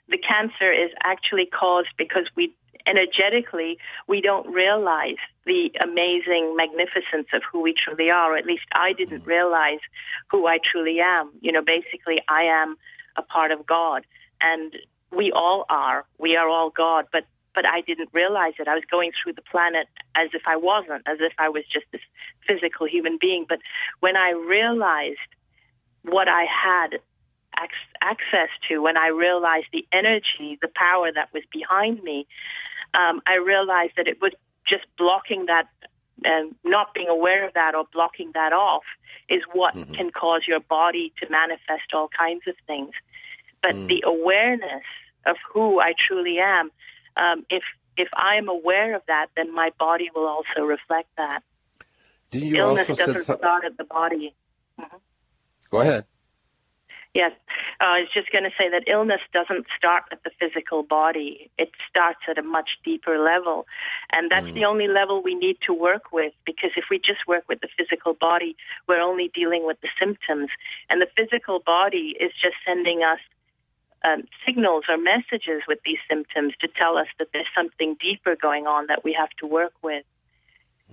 the 0.09 0.19
cancer 0.19 0.73
is 0.73 0.91
actually 1.03 1.47
caused 1.47 1.89
because 1.99 2.27
we 2.37 2.55
energetically 2.87 3.79
we 4.07 4.21
don't 4.21 4.53
realize 4.53 5.17
the 5.47 5.71
amazing 5.83 6.55
magnificence 6.57 7.29
of 7.33 7.43
who 7.51 7.61
we 7.61 7.75
truly 7.75 8.11
are. 8.11 8.35
Or 8.35 8.37
at 8.37 8.47
least 8.47 8.65
I 8.73 8.93
didn't 8.93 9.23
mm. 9.23 9.27
realize 9.27 9.81
who 10.31 10.47
I 10.47 10.59
truly 10.59 11.01
am. 11.01 11.31
You 11.41 11.53
know, 11.53 11.63
basically 11.63 12.23
I 12.29 12.43
am 12.43 12.77
a 13.17 13.23
part 13.23 13.51
of 13.51 13.67
God, 13.67 14.07
and 14.41 14.75
we 15.11 15.33
all 15.33 15.65
are. 15.69 16.05
We 16.19 16.37
are 16.37 16.49
all 16.49 16.71
God, 16.71 17.07
but 17.13 17.25
but 17.55 17.67
I 17.67 17.81
didn't 17.81 18.11
realize 18.13 18.53
it. 18.61 18.69
I 18.69 18.75
was 18.75 18.85
going 18.89 19.11
through 19.21 19.33
the 19.33 19.43
planet 19.43 19.89
as 20.15 20.31
if 20.35 20.43
I 20.47 20.57
wasn't, 20.57 21.03
as 21.07 21.19
if 21.21 21.33
I 21.39 21.49
was 21.49 21.65
just 21.73 21.87
this 21.91 22.01
physical 22.47 22.87
human 22.87 23.19
being. 23.21 23.45
But 23.49 23.59
when 23.99 24.17
I 24.17 24.31
realized 24.31 25.19
what 26.03 26.29
I 26.29 26.45
had 26.45 27.01
access 28.01 28.49
to, 28.69 28.81
when 28.81 28.97
I 28.97 29.09
realized 29.09 29.67
the 29.73 29.87
energy, 29.93 30.59
the 30.61 30.71
power 30.75 31.11
that 31.13 31.33
was 31.33 31.43
behind 31.53 32.03
me, 32.03 32.27
um, 32.95 33.21
I 33.27 33.37
realized 33.37 33.93
that 33.97 34.09
it 34.09 34.21
was 34.21 34.33
just 34.67 34.85
blocking 34.97 35.47
that 35.47 35.69
and 36.23 36.55
not 36.65 36.93
being 36.95 37.09
aware 37.09 37.47
of 37.47 37.55
that 37.55 37.75
or 37.75 37.85
blocking 37.93 38.31
that 38.35 38.53
off 38.53 38.83
is 39.29 39.43
what 39.53 39.75
mm-hmm. 39.75 39.95
can 39.95 40.11
cause 40.11 40.43
your 40.47 40.61
body 40.61 41.13
to 41.21 41.31
manifest 41.31 41.95
all 41.95 42.09
kinds 42.09 42.43
of 42.47 42.55
things. 42.67 42.93
But 43.63 43.75
mm. 43.75 43.89
the 43.89 44.05
awareness 44.07 44.85
of 45.27 45.37
who 45.53 45.81
I 45.81 45.95
truly 46.07 46.39
am, 46.39 46.71
um, 47.17 47.45
if 47.51 47.63
if 47.97 48.09
I 48.15 48.37
am 48.37 48.49
aware 48.49 48.95
of 48.95 49.03
that, 49.09 49.27
then 49.37 49.55
my 49.55 49.71
body 49.79 50.11
will 50.15 50.27
also 50.27 50.63
reflect 50.63 51.09
that. 51.17 51.43
Do 52.31 52.39
you 52.39 52.57
Illness 52.57 52.89
also 52.89 53.07
doesn't 53.07 53.39
start 53.39 53.65
at 53.65 53.77
the 53.77 53.85
body. 53.85 54.35
Mm-hmm. 54.81 54.97
Go 55.71 55.81
ahead. 55.81 56.05
Yes, 57.13 57.33
uh, 57.81 57.85
I 57.85 58.01
was 58.01 58.09
just 58.15 58.31
going 58.31 58.45
to 58.45 58.51
say 58.57 58.71
that 58.71 58.85
illness 58.87 59.21
doesn't 59.33 59.67
start 59.77 60.05
at 60.13 60.23
the 60.23 60.31
physical 60.39 60.85
body. 60.85 61.51
It 61.59 61.71
starts 61.89 62.21
at 62.29 62.39
a 62.39 62.43
much 62.43 62.79
deeper 62.85 63.19
level. 63.19 63.67
And 64.13 64.31
that's 64.31 64.47
mm. 64.47 64.55
the 64.55 64.65
only 64.65 64.87
level 64.87 65.21
we 65.21 65.35
need 65.35 65.57
to 65.67 65.75
work 65.75 66.13
with 66.13 66.33
because 66.47 66.71
if 66.77 66.85
we 66.89 66.99
just 66.99 67.27
work 67.27 67.45
with 67.49 67.61
the 67.63 67.69
physical 67.77 68.15
body, 68.15 68.55
we're 68.87 69.01
only 69.01 69.29
dealing 69.35 69.67
with 69.67 69.81
the 69.81 69.89
symptoms. 69.99 70.51
And 70.89 71.03
the 71.03 71.09
physical 71.17 71.59
body 71.59 72.15
is 72.21 72.31
just 72.41 72.55
sending 72.65 73.03
us 73.03 73.19
um, 74.05 74.23
signals 74.47 74.85
or 74.89 74.97
messages 74.97 75.63
with 75.67 75.81
these 75.85 75.99
symptoms 76.09 76.55
to 76.61 76.69
tell 76.69 76.97
us 76.97 77.09
that 77.19 77.29
there's 77.33 77.51
something 77.57 77.97
deeper 78.01 78.37
going 78.37 78.69
on 78.69 78.87
that 78.87 79.03
we 79.03 79.13
have 79.19 79.31
to 79.41 79.47
work 79.49 79.73
with. 79.83 80.05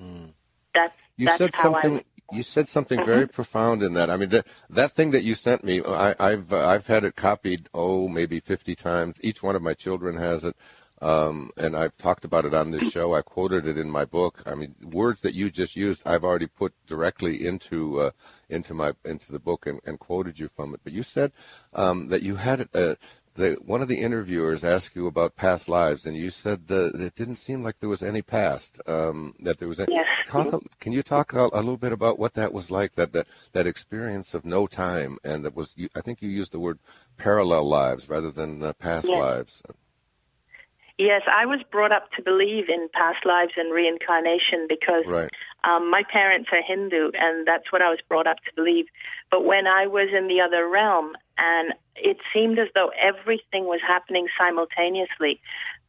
Mm. 0.02 0.34
That's, 0.74 0.98
you 1.16 1.28
that's 1.28 1.38
said 1.38 1.56
something. 1.56 2.04
You 2.32 2.44
said 2.44 2.68
something 2.68 3.06
very 3.06 3.24
mm-hmm. 3.24 3.34
profound 3.34 3.84
in 3.84 3.94
that. 3.94 4.10
I 4.10 4.18
mean, 4.18 4.30
that 4.30 4.48
that 4.70 4.92
thing 4.92 5.12
that 5.12 5.24
you 5.24 5.34
sent 5.34 5.64
me, 5.64 5.82
I, 5.84 6.32
have 6.32 6.52
uh, 6.52 6.68
I've 6.68 6.88
had 6.88 7.04
it 7.04 7.16
copied. 7.16 7.70
Oh, 7.74 8.08
maybe 8.08 8.40
fifty 8.40 8.76
times. 8.76 9.18
Each 9.22 9.42
one 9.42 9.56
of 9.56 9.62
my 9.62 9.74
children 9.74 10.18
has 10.18 10.44
it. 10.44 10.56
Um, 11.00 11.52
and 11.58 11.76
I've 11.76 11.96
talked 11.98 12.26
about 12.26 12.46
it 12.46 12.54
on 12.54 12.72
this 12.72 12.92
show. 12.92 13.14
I 13.14 13.22
quoted 13.22 13.68
it 13.68 13.78
in 13.78 13.90
my 13.90 14.06
book. 14.06 14.42
I 14.46 14.56
mean, 14.56 14.76
words 14.82 15.22
that 15.22 15.36
you 15.36 15.50
just 15.52 15.76
used, 15.76 16.02
I've 16.08 16.24
already 16.24 16.48
put 16.48 16.74
directly 16.88 17.46
into 17.46 18.00
uh, 18.00 18.12
into 18.50 18.74
my 18.74 18.94
into 19.06 19.32
the 19.32 19.40
book 19.40 19.68
and, 19.68 19.80
and, 19.86 20.00
quoted 20.00 20.40
you 20.40 20.50
from 20.50 20.74
it. 20.74 20.82
But 20.84 20.94
you 20.94 21.04
said 21.04 21.32
um, 21.74 22.08
that 22.10 22.24
you 22.24 22.36
had 22.36 22.68
uh, 22.74 22.96
the 23.38 23.58
one 23.64 23.82
of 23.82 23.88
the 23.88 24.02
interviewers 24.02 24.64
asked 24.64 24.96
you 24.96 25.08
about 25.08 25.36
past 25.36 25.70
lives, 25.70 26.06
and 26.06 26.18
you 26.18 26.30
said 26.30 26.68
that 26.68 26.96
it 26.96 27.16
didn't 27.16 27.36
seem 27.36 27.64
like 27.64 27.80
there 27.80 27.90
was 27.90 28.04
any 28.04 28.22
past. 28.22 28.82
Um, 28.88 29.34
that 29.40 29.60
there 29.60 29.68
was. 29.68 29.80
Any, 29.80 29.94
yes. 29.94 30.08
talk, 30.28 30.62
can 30.80 30.92
you 30.92 31.04
talk 31.04 31.34
a, 31.34 31.50
a, 31.54 31.62
little 31.62 31.78
bit 31.78 31.94
about 31.94 32.20
what 32.20 32.34
that 32.34 32.52
was 32.52 32.70
like? 32.70 32.96
That 32.96 33.14
that 33.14 33.28
that 33.54 33.68
experience 33.68 34.34
of 34.34 34.44
no 34.44 34.68
time, 34.68 35.18
and 35.24 35.46
that 35.46 35.56
was. 35.56 35.76
You, 35.78 35.88
I 35.96 36.02
think 36.02 36.22
you 36.22 36.30
used 36.30 36.52
the 36.52 36.60
word 36.60 36.80
parallel 37.18 37.64
lives 37.64 38.10
rather 38.10 38.32
than 38.32 38.62
uh, 38.62 38.74
past 38.74 39.08
yes. 39.08 39.20
lives. 39.20 39.64
Yes, 40.98 41.22
I 41.32 41.46
was 41.46 41.60
brought 41.72 41.92
up 41.92 42.12
to 42.14 42.24
believe 42.24 42.70
in 42.70 42.90
past 42.92 43.24
lives 43.24 43.54
and 43.56 43.72
reincarnation 43.72 44.66
because 44.68 45.06
right. 45.06 45.30
um, 45.64 45.92
my 45.92 46.02
parents 46.12 46.50
are 46.52 46.64
Hindu, 46.68 47.12
and 47.14 47.48
that's 47.48 47.72
what 47.72 47.84
I 47.84 47.90
was 47.90 48.00
brought 48.10 48.26
up 48.26 48.38
to 48.38 48.56
believe. 48.56 48.86
But 49.30 49.46
when 49.46 49.68
I 49.68 49.86
was 49.86 50.10
in 50.12 50.28
the 50.28 50.42
other 50.42 50.68
realm, 50.68 51.14
and 51.38 51.74
it 51.96 52.18
seemed 52.34 52.60
as 52.60 52.68
though 52.74 52.92
everything 53.00 53.66
was 53.66 53.82
happening 53.86 54.28
simultaneously. 54.38 55.40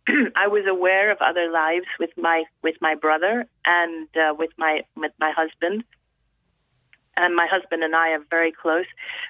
I 0.36 0.48
was 0.48 0.64
aware 0.68 1.10
of 1.10 1.18
other 1.20 1.50
lives 1.50 1.86
with 1.98 2.10
my 2.16 2.44
with 2.62 2.76
my 2.80 2.94
brother 2.94 3.46
and 3.64 4.08
uh, 4.16 4.34
with 4.38 4.50
my 4.56 4.82
with 4.96 5.12
my 5.20 5.32
husband, 5.36 5.84
and 7.16 7.34
my 7.34 7.46
husband 7.50 7.82
and 7.82 7.94
I 7.94 8.10
are 8.10 8.24
very 8.30 8.52
close. 8.52 8.86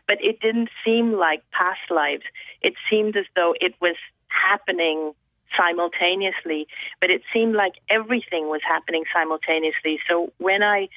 But 0.06 0.18
it 0.20 0.40
didn't 0.40 0.70
seem 0.84 1.12
like 1.12 1.42
past 1.50 1.90
lives. 1.90 2.24
It 2.62 2.74
seemed 2.90 3.16
as 3.16 3.26
though 3.34 3.54
it 3.60 3.74
was 3.80 3.96
happening 4.28 5.12
simultaneously, 5.56 6.66
but 7.00 7.10
it 7.10 7.22
seemed 7.32 7.54
like 7.54 7.74
everything 7.88 8.48
was 8.48 8.60
happening 8.66 9.04
simultaneously. 9.12 9.98
So 10.08 10.32
when 10.38 10.62
I 10.62 10.88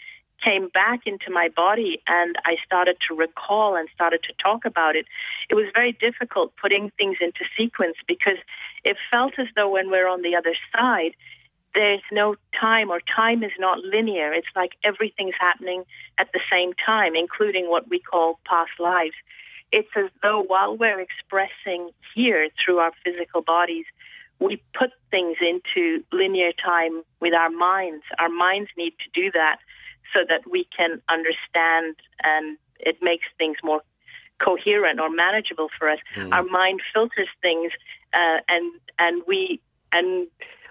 came 0.44 0.70
back 0.70 1.02
into 1.06 1.30
my 1.30 1.50
body 1.50 2.02
and 2.08 2.36
I 2.46 2.56
started 2.66 2.98
to 3.08 3.16
recall 3.16 3.76
and 3.76 3.88
started 3.94 4.22
to 4.24 4.34
talk 4.42 4.66
about 4.66 4.96
it, 4.96 5.06
it 5.50 5.56
was 5.56 5.66
very 5.74 5.92
difficult 5.94 6.54
putting 6.62 6.92
things 6.98 7.18
into 7.22 7.46
sequence 7.58 7.98
because 8.08 8.38
it 8.84 8.98
felt 9.10 9.34
as 9.38 9.48
though 9.56 9.70
when 9.70 9.90
we're 9.90 10.08
on 10.08 10.22
the 10.22 10.36
other 10.36 10.56
side, 10.72 11.12
there's 11.74 12.02
no 12.12 12.36
time 12.60 12.90
or 12.90 13.00
time 13.16 13.44
is 13.44 13.52
not 13.58 13.80
linear. 13.80 14.34
It's 14.34 14.48
like 14.56 14.72
everything's 14.84 15.36
happening 15.40 15.84
at 16.18 16.28
the 16.34 16.42
same 16.52 16.74
time, 16.86 17.16
including 17.16 17.70
what 17.70 17.90
we 17.90 18.00
call 18.00 18.40
past 18.46 18.72
lives. 18.80 19.16
It's 19.72 19.90
as 19.96 20.10
though 20.22 20.44
while 20.46 20.76
we're 20.76 21.00
expressing 21.00 21.92
here 22.14 22.50
through 22.64 22.80
our 22.80 22.92
physical 23.06 23.42
bodies, 23.42 23.86
we 24.40 24.62
put 24.78 24.90
things 25.12 25.38
into 25.40 26.04
linear 26.12 26.52
time 26.52 27.04
with 27.22 27.34
our 27.34 27.50
minds. 27.50 28.04
Our 28.20 28.28
minds 28.28 28.70
need 28.76 28.94
to 29.00 29.22
do 29.22 29.32
that 29.32 29.60
so 30.14 30.20
that 30.28 30.50
we 30.50 30.68
can 30.76 31.02
understand 31.10 31.96
and 32.24 32.58
it 32.80 32.98
makes 33.02 33.26
things 33.38 33.58
more 33.64 33.82
coherent 34.44 35.00
or 35.00 35.10
manageable 35.10 35.70
for 35.78 35.90
us. 35.90 36.00
Mm. 36.16 36.32
Our 36.34 36.44
mind 36.44 36.82
filters 36.94 37.30
things 37.42 37.72
uh, 38.14 38.40
and 38.48 38.72
and 39.00 39.22
we 39.28 39.62
and 39.92 40.28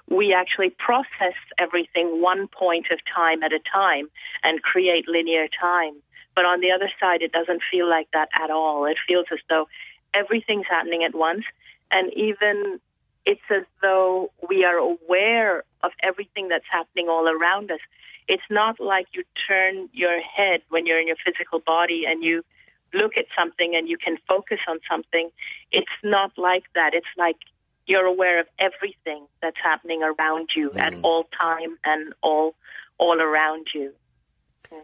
we 0.09 0.35
actually 0.35 0.71
process 0.71 1.39
everything 1.59 2.21
one 2.21 2.49
point 2.49 2.87
of 2.91 2.99
time 3.15 3.43
at 3.43 3.53
a 3.53 3.61
time 3.73 4.09
and 4.43 4.61
create 4.63 5.07
linear 5.07 5.47
time. 5.61 5.95
But 6.35 6.45
on 6.45 6.61
the 6.61 6.73
other 6.73 6.91
side, 6.99 7.23
it 7.23 7.33
doesn't 7.33 7.63
feel 7.71 7.89
like 7.89 8.09
that 8.13 8.29
at 8.41 8.51
all. 8.51 8.87
It 8.87 8.97
feels 9.07 9.27
as 9.33 9.39
though 9.49 9.69
everything's 10.15 10.67
happening 10.69 11.05
at 11.05 11.15
once, 11.15 11.45
and 11.91 12.13
even 12.15 12.81
it's 13.27 13.41
as 13.51 13.65
though 13.83 14.33
we 14.49 14.65
are 14.65 14.77
aware 14.79 15.65
of 15.83 15.93
everything 16.03 16.49
that's 16.49 16.65
happening 16.71 17.09
all 17.09 17.29
around 17.29 17.71
us. 17.71 17.81
It's 18.31 18.49
not 18.49 18.79
like 18.79 19.07
you 19.13 19.25
turn 19.49 19.89
your 19.93 20.21
head 20.21 20.61
when 20.69 20.87
you're 20.87 21.01
in 21.01 21.09
your 21.09 21.17
physical 21.25 21.59
body 21.59 22.05
and 22.07 22.23
you 22.23 22.45
look 22.95 23.13
at 23.17 23.25
something 23.37 23.75
and 23.75 23.89
you 23.89 23.99
can 23.99 24.19
focus 24.29 24.61
on 24.69 24.79
something. 24.89 25.31
It's 25.73 25.99
not 26.05 26.31
like 26.37 26.63
that. 26.77 26.95
It's 26.95 27.15
like 27.19 27.39
you're 27.87 28.07
aware 28.07 28.39
of 28.39 28.47
everything 28.61 29.27
that's 29.43 29.57
happening 29.61 30.05
around 30.05 30.51
you 30.55 30.71
mm. 30.71 30.79
at 30.79 30.95
all 31.03 31.25
time 31.37 31.77
and 31.85 32.15
all 32.23 32.55
all 32.99 33.21
around 33.21 33.67
you. 33.75 33.93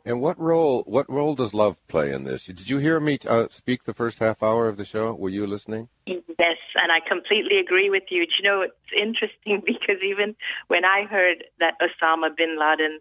And 0.05 0.21
what 0.21 0.41
role 0.41 0.83
what 0.89 1.09
role 1.09 1.37
does 1.37 1.55
love 1.55 1.87
play 1.87 2.13
in 2.13 2.25
this? 2.25 2.47
Did 2.47 2.69
you 2.69 2.79
hear 2.79 2.99
me 2.99 3.19
uh, 3.29 3.47
speak 3.51 3.85
the 3.85 3.95
first 3.95 4.19
half 4.19 4.43
hour 4.43 4.69
of 4.69 4.77
the 4.77 4.85
show? 4.85 5.15
Were 5.15 5.29
you 5.29 5.47
listening? 5.47 5.89
Yes, 6.07 6.59
and 6.75 6.91
I 6.91 7.01
completely 7.07 7.59
agree 7.59 7.91
with 7.91 8.05
you. 8.11 8.27
Do 8.27 8.33
you 8.39 8.49
know, 8.49 8.63
it's 8.63 8.75
interesting 8.97 9.63
because 9.67 10.03
even 10.05 10.35
when 10.69 10.85
I 10.85 11.05
heard 11.05 11.45
that 11.61 11.75
Osama 11.81 12.37
bin 12.37 12.59
Laden 12.59 12.99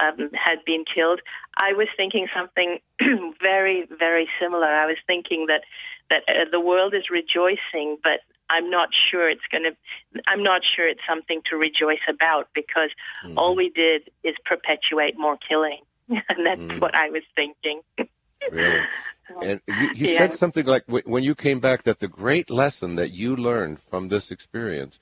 um, 0.00 0.30
had 0.32 0.64
been 0.64 0.84
killed, 0.92 1.20
I 1.56 1.72
was 1.72 1.88
thinking 1.96 2.26
something 2.34 2.78
very, 3.40 3.86
very 3.98 4.28
similar. 4.40 4.66
I 4.66 4.86
was 4.86 4.96
thinking 5.06 5.46
that 5.48 5.62
that 6.10 6.22
uh, 6.28 6.44
the 6.50 6.60
world 6.60 6.94
is 6.94 7.04
rejoicing, 7.10 7.96
but 8.02 8.20
I'm 8.50 8.70
not 8.70 8.90
sure 9.10 9.28
it's 9.28 9.46
going 9.50 9.64
to. 9.64 10.20
I'm 10.26 10.42
not 10.42 10.60
sure 10.76 10.88
it's 10.88 11.00
something 11.08 11.40
to 11.50 11.56
rejoice 11.56 12.04
about 12.08 12.48
because 12.54 12.90
mm. 13.24 13.34
all 13.36 13.54
we 13.54 13.70
did 13.70 14.10
is 14.22 14.34
perpetuate 14.44 15.18
more 15.18 15.38
killing, 15.48 15.80
and 16.08 16.46
that's 16.46 16.60
mm. 16.60 16.80
what 16.80 16.94
I 16.94 17.10
was 17.10 17.22
thinking. 17.34 17.80
really? 18.50 18.80
And 19.40 19.62
you, 19.66 19.90
you 19.94 20.08
yeah. 20.08 20.18
said 20.18 20.34
something 20.34 20.66
like 20.66 20.84
when 20.86 21.24
you 21.24 21.34
came 21.34 21.58
back 21.58 21.84
that 21.84 21.98
the 21.98 22.08
great 22.08 22.50
lesson 22.50 22.96
that 22.96 23.10
you 23.10 23.34
learned 23.34 23.80
from 23.80 24.08
this 24.08 24.30
experience, 24.30 25.00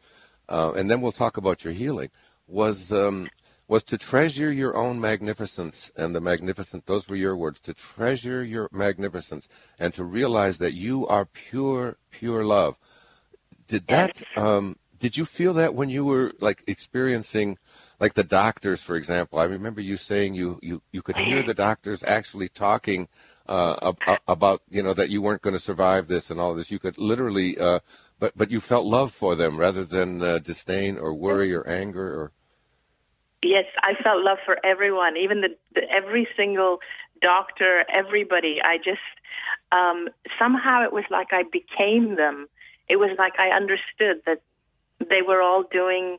uh, 0.48 0.72
and 0.76 0.88
then 0.88 1.00
we'll 1.00 1.10
talk 1.10 1.36
about 1.36 1.64
your 1.64 1.72
healing, 1.72 2.10
was 2.46 2.92
um, 2.92 3.28
was 3.72 3.82
to 3.82 3.96
treasure 3.96 4.52
your 4.52 4.76
own 4.76 5.00
magnificence 5.00 5.90
and 5.96 6.14
the 6.14 6.20
magnificent 6.20 6.84
those 6.84 7.08
were 7.08 7.16
your 7.16 7.34
words 7.34 7.58
to 7.58 7.72
treasure 7.72 8.44
your 8.44 8.68
magnificence 8.70 9.48
and 9.78 9.94
to 9.94 10.04
realize 10.04 10.58
that 10.58 10.74
you 10.74 11.06
are 11.06 11.24
pure 11.24 11.96
pure 12.10 12.44
love. 12.44 12.76
Did 13.66 13.86
that 13.86 14.22
um, 14.36 14.76
did 14.98 15.16
you 15.16 15.24
feel 15.24 15.54
that 15.54 15.74
when 15.74 15.88
you 15.88 16.04
were 16.04 16.34
like 16.38 16.62
experiencing 16.66 17.56
like 17.98 18.12
the 18.12 18.22
doctors 18.22 18.82
for 18.82 18.94
example? 18.94 19.38
I 19.38 19.44
remember 19.44 19.80
you 19.80 19.96
saying 19.96 20.34
you 20.34 20.58
you, 20.60 20.82
you 20.92 21.00
could 21.00 21.16
hear 21.16 21.42
the 21.42 21.54
doctors 21.54 22.04
actually 22.04 22.50
talking 22.50 23.08
uh, 23.46 23.94
about 24.28 24.60
you 24.68 24.82
know 24.82 24.92
that 24.92 25.08
you 25.08 25.22
weren't 25.22 25.40
going 25.40 25.54
to 25.54 25.68
survive 25.70 26.08
this 26.08 26.30
and 26.30 26.38
all 26.38 26.52
this. 26.52 26.70
You 26.70 26.78
could 26.78 26.98
literally 26.98 27.58
uh, 27.58 27.80
but 28.18 28.36
but 28.36 28.50
you 28.50 28.60
felt 28.60 28.84
love 28.84 29.12
for 29.12 29.34
them 29.34 29.56
rather 29.56 29.86
than 29.86 30.20
uh, 30.20 30.40
disdain 30.40 30.98
or 30.98 31.14
worry 31.14 31.54
or 31.54 31.66
anger 31.66 32.06
or 32.20 32.32
Yes, 33.42 33.64
I 33.82 33.94
felt 34.02 34.22
love 34.22 34.38
for 34.44 34.58
everyone, 34.64 35.16
even 35.16 35.40
the, 35.40 35.48
the 35.74 35.82
every 35.90 36.28
single 36.36 36.78
doctor, 37.20 37.84
everybody. 37.92 38.60
I 38.62 38.78
just 38.78 39.00
um, 39.72 40.08
somehow 40.38 40.84
it 40.84 40.92
was 40.92 41.04
like 41.10 41.28
I 41.32 41.42
became 41.50 42.14
them. 42.16 42.48
It 42.88 42.96
was 42.96 43.10
like 43.18 43.32
I 43.38 43.48
understood 43.48 44.22
that 44.26 44.42
they 45.00 45.22
were 45.26 45.42
all 45.42 45.64
doing. 45.64 46.18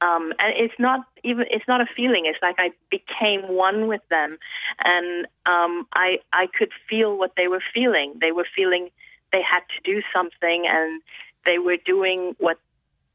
Um, 0.00 0.32
and 0.38 0.52
it's 0.56 0.74
not 0.78 1.00
even 1.24 1.46
it's 1.50 1.66
not 1.66 1.80
a 1.80 1.86
feeling. 1.96 2.26
It's 2.26 2.38
like 2.42 2.56
I 2.58 2.70
became 2.90 3.42
one 3.42 3.88
with 3.88 4.02
them, 4.10 4.38
and 4.84 5.26
um, 5.46 5.86
I 5.94 6.18
I 6.32 6.46
could 6.56 6.70
feel 6.88 7.16
what 7.16 7.32
they 7.36 7.48
were 7.48 7.62
feeling. 7.74 8.14
They 8.20 8.32
were 8.32 8.46
feeling 8.54 8.90
they 9.32 9.42
had 9.42 9.60
to 9.60 9.92
do 9.92 10.02
something, 10.14 10.64
and 10.68 11.02
they 11.44 11.58
were 11.58 11.76
doing 11.76 12.34
what 12.38 12.58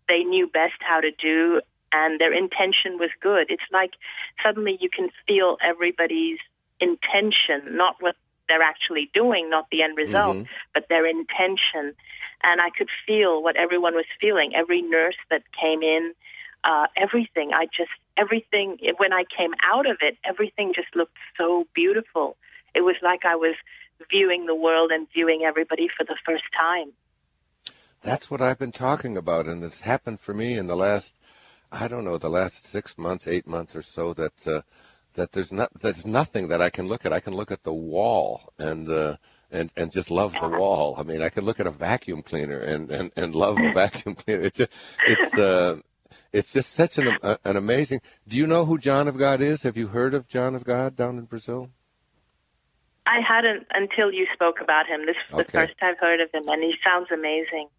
they 0.08 0.24
knew 0.24 0.48
best 0.48 0.80
how 0.80 1.02
to 1.02 1.12
do 1.12 1.62
and 1.92 2.20
their 2.20 2.34
intention 2.34 2.98
was 3.00 3.10
good. 3.22 3.48
It's 3.50 3.64
like 3.72 3.92
suddenly 4.44 4.78
you 4.80 4.90
can 4.90 5.10
feel 5.28 5.58
everybody's 5.64 6.40
intention, 6.80 7.76
not 7.78 7.96
what 8.00 8.16
they're 8.48 8.62
actually 8.62 9.10
doing, 9.14 9.50
not 9.50 9.68
the 9.72 9.84
end 9.84 9.98
result, 9.98 10.38
mm-hmm. 10.38 10.52
but 10.74 10.88
their 10.90 11.06
intention. 11.06 11.94
And 12.44 12.62
I 12.62 12.70
could 12.70 12.90
feel 13.06 13.42
what 13.42 13.56
everyone 13.56 13.96
was 13.96 14.06
feeling. 14.22 14.54
Every 14.56 14.82
nurse 14.82 15.18
that 15.30 15.44
came 15.60 15.82
in, 15.82 16.14
uh, 16.64 16.88
everything. 16.96 17.52
I 17.54 17.66
just, 17.66 17.92
everything, 18.16 18.78
when 18.98 19.12
I 19.12 19.24
came 19.36 19.52
out 19.64 19.90
of 19.90 19.98
it, 20.02 20.18
everything 20.24 20.74
just 20.74 20.96
looked 20.96 21.18
so 21.38 21.66
beautiful. 21.74 22.38
It 22.76 22.82
was 22.82 22.96
like 23.02 23.26
I 23.26 23.36
was 23.36 23.56
viewing 24.12 24.46
the 24.46 24.56
world 24.56 24.92
and 24.92 25.08
viewing 25.14 25.44
everybody 25.44 25.88
for 25.98 26.04
the 26.04 26.16
first 26.26 26.44
time. 26.58 26.92
That's 28.04 28.30
what 28.30 28.42
I've 28.42 28.60
been 28.60 28.72
talking 28.72 29.18
about, 29.18 29.48
and 29.48 29.64
it's 29.64 29.82
happened 29.82 30.20
for 30.20 30.34
me 30.34 30.58
in 30.58 30.68
the 30.68 30.76
last 30.76 31.18
I 31.72 31.88
don't 31.88 32.06
know, 32.06 32.18
the 32.18 32.30
last 32.30 32.66
six 32.66 32.98
months, 32.98 33.28
eight 33.28 33.48
months 33.48 33.76
or 33.76 33.82
so 33.82 34.14
that 34.14 34.48
uh, 34.48 34.62
that 35.16 35.34
there's 35.34 35.52
not 35.52 35.72
there's 35.82 36.06
nothing 36.06 36.48
that 36.48 36.62
I 36.62 36.70
can 36.70 36.88
look 36.88 37.06
at. 37.06 37.12
I 37.12 37.20
can 37.20 37.34
look 37.34 37.52
at 37.52 37.64
the 37.64 37.74
wall 37.74 38.54
and 38.58 38.90
uh, 38.90 39.18
and 39.52 39.72
and 39.76 39.92
just 39.92 40.10
love 40.10 40.34
the 40.40 40.48
wall. 40.48 40.96
I 40.98 41.04
mean, 41.04 41.22
I 41.22 41.30
can 41.30 41.44
look 41.44 41.60
at 41.60 41.68
a 41.68 41.72
vacuum 41.72 42.22
cleaner 42.22 42.60
and 42.60 42.90
and, 42.90 43.12
and 43.16 43.36
love 43.36 43.60
a 43.60 43.74
vacuum 43.74 44.16
cleaner. 44.16 44.44
It's 44.44 44.58
just, 44.58 44.72
it's 45.06 45.38
uh, 45.38 45.78
it's 46.32 46.54
just 46.54 46.74
such 46.74 46.98
an 46.98 47.18
uh, 47.22 47.38
an 47.44 47.58
amazing. 47.58 48.02
Do 48.28 48.38
you 48.38 48.48
know 48.48 48.66
who 48.66 48.78
John 48.78 49.08
of 49.08 49.18
God 49.18 49.42
is? 49.42 49.64
Have 49.64 49.76
you 49.76 49.88
heard 49.88 50.14
of 50.14 50.28
John 50.28 50.56
of 50.56 50.64
God 50.64 50.96
down 50.96 51.18
in 51.18 51.26
Brazil? 51.26 51.70
I 53.06 53.20
hadn't 53.26 53.66
until 53.74 54.12
you 54.12 54.28
spoke 54.34 54.60
about 54.62 54.86
him. 54.86 55.06
This 55.06 55.16
is 55.28 55.34
okay. 55.34 55.44
the 55.44 55.52
first 55.52 55.74
I've 55.82 55.98
heard 55.98 56.20
of 56.20 56.30
him, 56.32 56.44
and 56.48 56.62
he 56.62 56.76
sounds 56.84 57.08
amazing. 57.12 57.70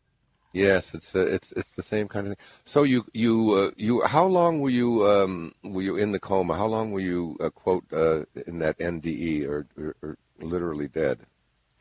Yes, 0.52 0.94
it's 0.94 1.14
uh, 1.14 1.26
it's 1.26 1.52
it's 1.52 1.72
the 1.72 1.82
same 1.82 2.08
kind 2.08 2.26
of 2.26 2.30
thing. 2.32 2.46
So 2.64 2.82
you 2.82 3.04
you 3.12 3.52
uh, 3.52 3.70
you 3.76 4.02
how 4.04 4.24
long 4.24 4.60
were 4.60 4.70
you 4.70 5.06
um, 5.06 5.52
were 5.62 5.82
you 5.82 5.96
in 5.96 6.12
the 6.12 6.20
coma? 6.20 6.56
How 6.56 6.66
long 6.66 6.90
were 6.92 7.00
you 7.00 7.36
uh, 7.40 7.50
quote 7.50 7.84
uh, 7.92 8.24
in 8.46 8.58
that 8.60 8.78
NDE 8.78 9.46
or, 9.46 9.66
or, 9.76 9.96
or, 10.02 10.16
literally 10.40 10.88
dead? 10.88 11.20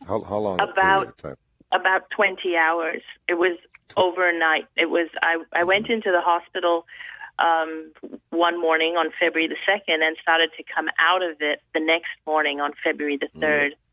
How 0.05 0.21
how 0.21 0.37
long? 0.37 0.59
About 0.59 1.17
about 1.71 2.09
twenty 2.09 2.57
hours. 2.57 3.01
It 3.29 3.35
was 3.35 3.57
overnight. 3.95 4.67
It 4.75 4.89
was 4.89 5.07
I 5.21 5.37
I 5.53 5.63
went 5.63 5.85
mm-hmm. 5.85 5.93
into 5.93 6.11
the 6.11 6.21
hospital 6.21 6.85
um, 7.39 7.91
one 8.31 8.59
morning 8.59 8.95
on 8.95 9.11
February 9.19 9.47
the 9.47 9.57
second 9.65 10.03
and 10.03 10.17
started 10.21 10.49
to 10.57 10.63
come 10.63 10.87
out 10.99 11.23
of 11.23 11.37
it 11.39 11.61
the 11.73 11.79
next 11.79 12.09
morning 12.25 12.59
on 12.59 12.71
February 12.83 13.17
the 13.17 13.27
3rd 13.39 13.67
mm-hmm. 13.67 13.86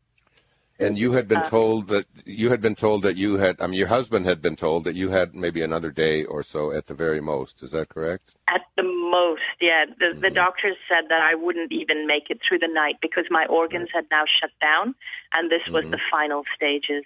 And 0.77 0.97
you 0.97 1.13
had 1.13 1.27
been 1.27 1.37
uh, 1.37 1.49
told 1.49 1.87
that 1.87 2.05
you 2.25 2.49
had 2.49 2.59
been 2.59 2.75
told 2.75 3.03
that 3.03 3.15
you 3.15 3.37
had. 3.37 3.61
I 3.61 3.67
mean, 3.67 3.79
your 3.79 3.87
husband 3.87 4.25
had 4.25 4.41
been 4.41 4.57
told 4.57 4.83
that 4.83 4.95
you 4.95 5.09
had 5.09 5.33
maybe 5.33 5.61
another 5.61 5.89
day 5.89 6.25
or 6.25 6.43
so 6.43 6.71
at 6.71 6.87
the 6.87 6.93
very 6.93 7.21
most. 7.21 7.63
Is 7.63 7.71
that 7.71 7.87
correct? 7.87 8.35
At 8.49 8.61
the 8.75 8.83
most, 8.83 9.41
yeah. 9.61 9.85
The, 9.85 10.05
mm-hmm. 10.05 10.19
the 10.19 10.29
doctors 10.29 10.75
said 10.89 11.05
that 11.09 11.21
I 11.21 11.35
wouldn't 11.35 11.71
even 11.71 12.05
make 12.07 12.29
it 12.29 12.41
through 12.47 12.59
the 12.59 12.67
night 12.67 12.97
because 13.01 13.25
my 13.29 13.45
organs 13.45 13.89
right. 13.93 14.03
had 14.03 14.05
now 14.11 14.25
shut 14.41 14.51
down, 14.61 14.95
and 15.31 15.49
this 15.49 15.61
was 15.71 15.83
mm-hmm. 15.83 15.91
the 15.91 15.99
final 16.11 16.43
stages. 16.53 17.05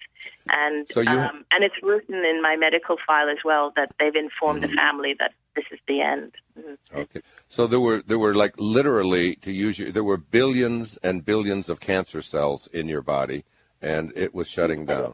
And 0.49 0.87
so 0.89 1.01
you, 1.01 1.11
um, 1.11 1.45
and 1.51 1.63
it's 1.63 1.75
written 1.83 2.25
in 2.25 2.41
my 2.41 2.55
medical 2.55 2.97
file 3.05 3.29
as 3.29 3.43
well 3.45 3.71
that 3.75 3.93
they've 3.99 4.15
informed 4.15 4.63
mm-hmm. 4.63 4.71
the 4.71 4.77
family 4.77 5.15
that 5.19 5.33
this 5.55 5.65
is 5.71 5.79
the 5.87 6.01
end. 6.01 6.31
Mm-hmm. 6.57 6.97
Okay. 6.97 7.21
So 7.47 7.67
there 7.67 7.79
were 7.79 8.01
there 8.01 8.19
were 8.19 8.33
like 8.33 8.55
literally 8.57 9.35
to 9.37 9.51
use 9.51 9.77
you 9.77 9.91
there 9.91 10.03
were 10.03 10.17
billions 10.17 10.97
and 10.97 11.23
billions 11.23 11.69
of 11.69 11.79
cancer 11.79 12.21
cells 12.21 12.67
in 12.67 12.87
your 12.87 13.01
body 13.01 13.43
and 13.81 14.11
it 14.15 14.33
was 14.33 14.47
shutting 14.47 14.85
down. 14.85 15.13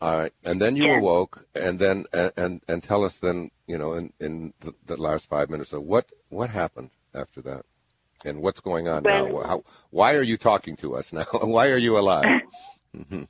All 0.00 0.18
right, 0.18 0.32
and 0.44 0.60
then 0.60 0.76
you 0.76 0.92
awoke, 0.92 1.46
and 1.54 1.78
then 1.78 2.04
and, 2.12 2.60
and 2.68 2.82
tell 2.82 3.02
us 3.02 3.16
then, 3.16 3.50
you 3.66 3.78
know, 3.78 3.94
in 3.94 4.12
in 4.20 4.52
the, 4.60 4.74
the 4.84 4.96
last 4.98 5.26
five 5.26 5.48
minutes 5.48 5.72
of 5.72 5.82
what 5.82 6.12
what 6.28 6.50
happened 6.50 6.90
after 7.14 7.40
that, 7.42 7.64
and 8.24 8.42
what's 8.42 8.60
going 8.60 8.88
on 8.88 9.04
well, 9.04 9.28
now. 9.28 9.42
How, 9.42 9.64
why 9.90 10.14
are 10.14 10.22
you 10.22 10.36
talking 10.36 10.76
to 10.76 10.96
us 10.96 11.14
now? 11.14 11.24
why 11.32 11.68
are 11.68 11.78
you 11.78 11.98
alive? 11.98 12.42
Mm-hmm. 12.96 13.24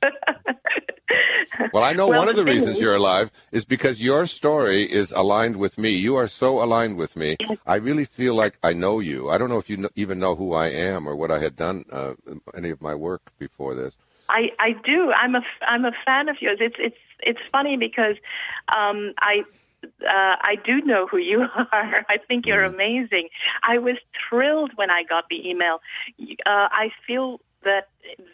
well, 1.73 1.83
I 1.83 1.93
know 1.93 2.07
well, 2.07 2.19
one 2.19 2.29
of 2.29 2.35
the 2.35 2.45
reasons 2.45 2.79
you're 2.79 2.95
alive 2.95 3.31
is 3.51 3.65
because 3.65 4.01
your 4.01 4.25
story 4.25 4.83
is 4.83 5.11
aligned 5.11 5.57
with 5.57 5.77
me. 5.77 5.89
You 5.89 6.15
are 6.15 6.27
so 6.27 6.63
aligned 6.63 6.97
with 6.97 7.15
me. 7.17 7.35
I 7.65 7.75
really 7.75 8.05
feel 8.05 8.33
like 8.33 8.57
I 8.63 8.73
know 8.73 8.99
you. 8.99 9.29
I 9.29 9.37
don't 9.37 9.49
know 9.49 9.57
if 9.57 9.69
you 9.69 9.89
even 9.95 10.19
know 10.19 10.35
who 10.35 10.53
I 10.53 10.67
am 10.67 11.07
or 11.07 11.15
what 11.15 11.31
I 11.31 11.39
had 11.39 11.55
done, 11.55 11.85
uh, 11.91 12.13
any 12.55 12.69
of 12.69 12.81
my 12.81 12.95
work 12.95 13.31
before 13.37 13.75
this. 13.75 13.97
I 14.29 14.51
I 14.59 14.73
do. 14.83 15.11
I'm 15.11 15.35
a 15.35 15.41
I'm 15.67 15.85
a 15.85 15.91
fan 16.05 16.29
of 16.29 16.41
yours. 16.41 16.57
It's 16.61 16.75
it's 16.79 16.97
it's 17.19 17.39
funny 17.51 17.77
because 17.77 18.15
um, 18.75 19.13
I 19.19 19.43
uh, 19.83 20.35
I 20.41 20.55
do 20.63 20.81
know 20.81 21.07
who 21.07 21.17
you 21.17 21.41
are. 21.71 22.05
I 22.09 22.17
think 22.27 22.45
you're 22.45 22.63
mm-hmm. 22.63 22.75
amazing. 22.75 23.29
I 23.63 23.77
was 23.77 23.97
thrilled 24.29 24.71
when 24.75 24.89
I 24.89 25.03
got 25.03 25.25
the 25.29 25.47
email. 25.47 25.81
Uh, 26.19 26.67
I 26.71 26.91
feel 27.05 27.41
that, 27.63 27.87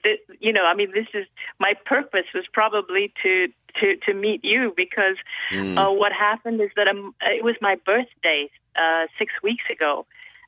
that 0.04 0.18
you 0.40 0.54
know, 0.54 0.66
I 0.66 0.74
mean, 0.74 0.92
this 0.94 1.08
is 1.14 1.26
my 1.60 1.74
purpose 1.86 2.26
was 2.34 2.46
probably 2.52 3.14
to 3.24 3.48
to 3.80 3.96
to 4.06 4.14
meet 4.14 4.44
you 4.44 4.74
because 4.76 5.18
mm. 5.52 5.78
uh, 5.78 5.92
what 5.92 6.12
happened 6.12 6.62
is 6.62 6.70
that 6.76 6.88
um, 6.88 7.16
it 7.22 7.44
was 7.44 7.56
my 7.62 7.76
birthday 7.86 8.50
uh, 8.76 9.08
six 9.18 9.34
weeks 9.42 9.64
ago, 9.72 10.06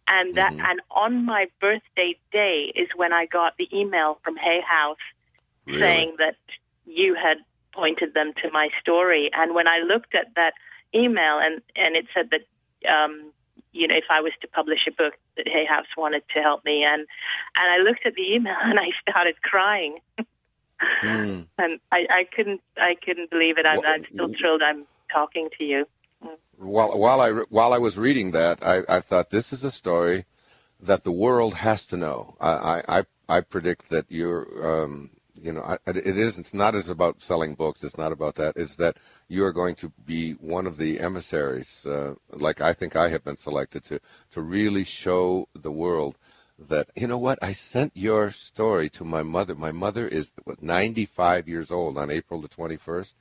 and 0.08 0.36
that 0.36 0.54
mm-hmm. 0.54 0.66
and 0.66 0.82
on 0.92 1.26
my 1.26 1.48
birthday 1.60 2.16
day 2.32 2.72
is 2.76 2.88
when 2.96 3.14
I 3.14 3.26
got 3.26 3.58
the 3.58 3.68
email 3.74 4.20
from 4.24 4.36
Hay 4.38 4.62
House 4.62 4.98
really? 5.66 5.80
saying 5.80 6.16
that 6.20 6.36
you 6.86 7.16
had 7.16 7.38
pointed 7.76 8.14
them 8.14 8.34
to 8.42 8.50
my 8.52 8.70
story. 8.82 9.30
And 9.34 9.54
when 9.54 9.68
I 9.68 9.80
looked 9.80 10.16
at 10.16 10.34
that 10.36 10.54
email 10.94 11.40
and, 11.40 11.62
and 11.76 11.96
it 11.96 12.06
said 12.14 12.32
that, 12.32 12.90
um, 12.90 13.32
you 13.74 13.88
know, 13.88 13.96
if 13.96 14.06
I 14.10 14.22
was 14.22 14.32
to 14.42 14.48
publish 14.48 14.80
a 14.88 14.92
book, 14.92 15.14
that 15.36 15.48
Hay 15.48 15.66
House 15.66 15.88
wanted 15.98 16.24
to 16.34 16.42
help 16.42 16.64
me. 16.64 16.84
And, 16.84 17.02
and 17.02 17.08
I 17.58 17.78
looked 17.84 18.06
at 18.06 18.16
the 18.16 18.34
email 18.34 18.56
and 18.64 18.80
I 18.80 18.92
started 19.08 19.42
crying. 19.42 20.00
mm. 21.04 21.48
And 21.58 21.80
I, 21.92 22.06
I 22.10 22.24
couldn't, 22.36 22.62
I 22.78 22.96
couldn't 23.02 23.30
believe 23.30 23.58
it. 23.58 23.66
I'm, 23.66 23.78
well, 23.78 23.88
I'm 23.88 24.06
still 24.14 24.30
thrilled 24.40 24.62
I'm 24.62 24.86
talking 25.12 25.50
to 25.58 25.64
you. 25.64 25.86
Mm. 26.24 26.36
While, 26.58 26.98
while 26.98 27.22
I, 27.22 27.32
while 27.50 27.74
I 27.74 27.78
was 27.78 27.98
reading 27.98 28.32
that, 28.32 28.60
I, 28.62 28.82
I 28.90 29.00
thought 29.00 29.30
this 29.30 29.54
is 29.54 29.64
a 29.64 29.72
story 29.72 30.26
that 30.82 31.04
the 31.04 31.12
world 31.12 31.56
has 31.56 31.86
to 31.88 31.98
know. 31.98 32.36
I, 32.42 32.84
I, 32.88 33.04
I 33.28 33.42
predict 33.42 33.90
that 33.90 34.06
you're, 34.10 34.84
um, 34.84 35.12
you 35.42 35.52
know, 35.52 35.78
it 35.86 35.98
is. 36.18 36.38
It's 36.38 36.54
not 36.54 36.76
as 36.76 36.90
about 36.90 37.22
selling 37.22 37.56
books. 37.56 37.84
It's 37.84 37.98
not 37.98 38.12
about 38.12 38.36
that. 38.36 38.56
It's 38.56 38.76
that 38.78 38.98
you 39.28 39.44
are 39.44 39.52
going 39.52 39.76
to 39.76 39.92
be 40.06 40.34
one 40.34 40.66
of 40.66 40.78
the 40.78 41.00
emissaries, 41.00 41.86
uh, 41.86 42.16
like 42.32 42.62
I 42.62 42.74
think 42.74 42.96
I 42.96 43.10
have 43.10 43.24
been 43.24 43.38
selected 43.38 43.84
to, 43.86 44.00
to 44.32 44.42
really 44.42 44.84
show 44.84 45.48
the 45.54 45.72
world 45.72 46.16
that 46.58 46.90
you 46.96 47.08
know 47.08 47.18
what 47.18 47.38
I 47.42 47.52
sent 47.52 47.92
your 47.96 48.32
story 48.32 48.90
to 48.92 49.04
my 49.04 49.24
mother. 49.24 49.56
My 49.56 49.72
mother 49.72 50.08
is 50.08 50.32
what, 50.46 50.64
95 50.64 51.50
years 51.50 51.70
old 51.70 51.98
on 51.98 52.10
April 52.10 52.42
the 52.42 52.48
21st, 52.48 53.14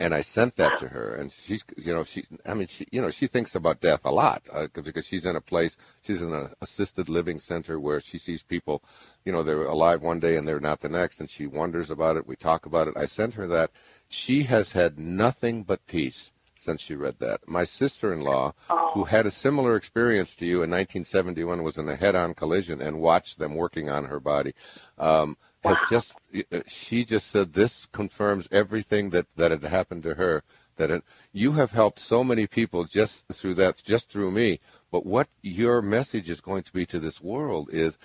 and 0.00 0.14
I 0.14 0.22
sent 0.22 0.56
that 0.56 0.78
to 0.78 0.88
her. 0.88 1.14
And 1.14 1.30
she's 1.30 1.62
you 1.76 1.92
know 1.92 2.02
she 2.02 2.24
I 2.46 2.54
mean 2.54 2.66
she 2.66 2.86
you 2.90 3.00
know 3.00 3.10
she 3.10 3.26
thinks 3.26 3.54
about 3.54 3.80
death 3.80 4.04
a 4.04 4.10
lot 4.10 4.48
uh, 4.52 4.66
because 4.72 5.06
she's 5.06 5.26
in 5.26 5.36
a 5.36 5.40
place 5.40 5.76
she's 6.02 6.22
in 6.22 6.32
an 6.32 6.48
assisted 6.60 7.08
living 7.08 7.38
center 7.38 7.78
where 7.78 8.00
she 8.00 8.18
sees 8.18 8.42
people 8.42 8.82
you 9.24 9.30
know 9.30 9.42
they're 9.42 9.62
alive 9.62 10.02
one 10.02 10.18
day 10.18 10.36
and 10.36 10.48
they're 10.48 10.58
not 10.58 10.80
the 10.80 10.88
next, 10.88 11.20
and 11.20 11.30
she 11.30 11.46
wonders 11.46 11.90
about 11.90 12.16
it. 12.16 12.26
We 12.26 12.34
talk 12.34 12.66
about 12.66 12.88
it. 12.88 12.96
I 12.96 13.04
sent 13.04 13.34
her 13.34 13.46
that. 13.48 13.70
She 14.08 14.44
has 14.44 14.72
had 14.72 14.98
nothing 14.98 15.62
but 15.62 15.86
peace 15.86 16.32
since 16.56 16.82
she 16.82 16.94
read 16.94 17.18
that. 17.20 17.48
My 17.48 17.64
sister-in-law, 17.64 18.52
oh. 18.68 18.90
who 18.92 19.04
had 19.04 19.24
a 19.24 19.30
similar 19.30 19.76
experience 19.76 20.34
to 20.36 20.46
you 20.46 20.56
in 20.56 20.70
1971, 20.70 21.62
was 21.62 21.78
in 21.78 21.88
a 21.88 21.96
head-on 21.96 22.34
collision 22.34 22.82
and 22.82 23.00
watched 23.00 23.38
them 23.38 23.54
working 23.54 23.88
on 23.88 24.04
her 24.06 24.20
body. 24.20 24.52
Um, 24.98 25.38
has 25.62 25.78
just 25.88 26.14
uh, 26.52 26.60
she 26.66 27.04
just 27.04 27.28
said 27.28 27.52
this 27.52 27.86
confirms 27.86 28.48
everything 28.50 29.10
that 29.10 29.26
that 29.36 29.50
had 29.50 29.62
happened 29.62 30.02
to 30.04 30.14
her. 30.14 30.42
That 30.76 30.90
it, 30.90 31.04
you 31.30 31.52
have 31.52 31.72
helped 31.72 31.98
so 32.00 32.24
many 32.24 32.46
people 32.46 32.84
just 32.84 33.28
through 33.28 33.54
that, 33.54 33.82
just 33.84 34.10
through 34.10 34.30
me. 34.30 34.60
But 34.90 35.04
what 35.04 35.28
your 35.42 35.82
message 35.82 36.30
is 36.30 36.40
going 36.40 36.62
to 36.62 36.72
be 36.72 36.86
to 36.86 36.98
this 36.98 37.20
world 37.20 37.68
is 37.70 37.98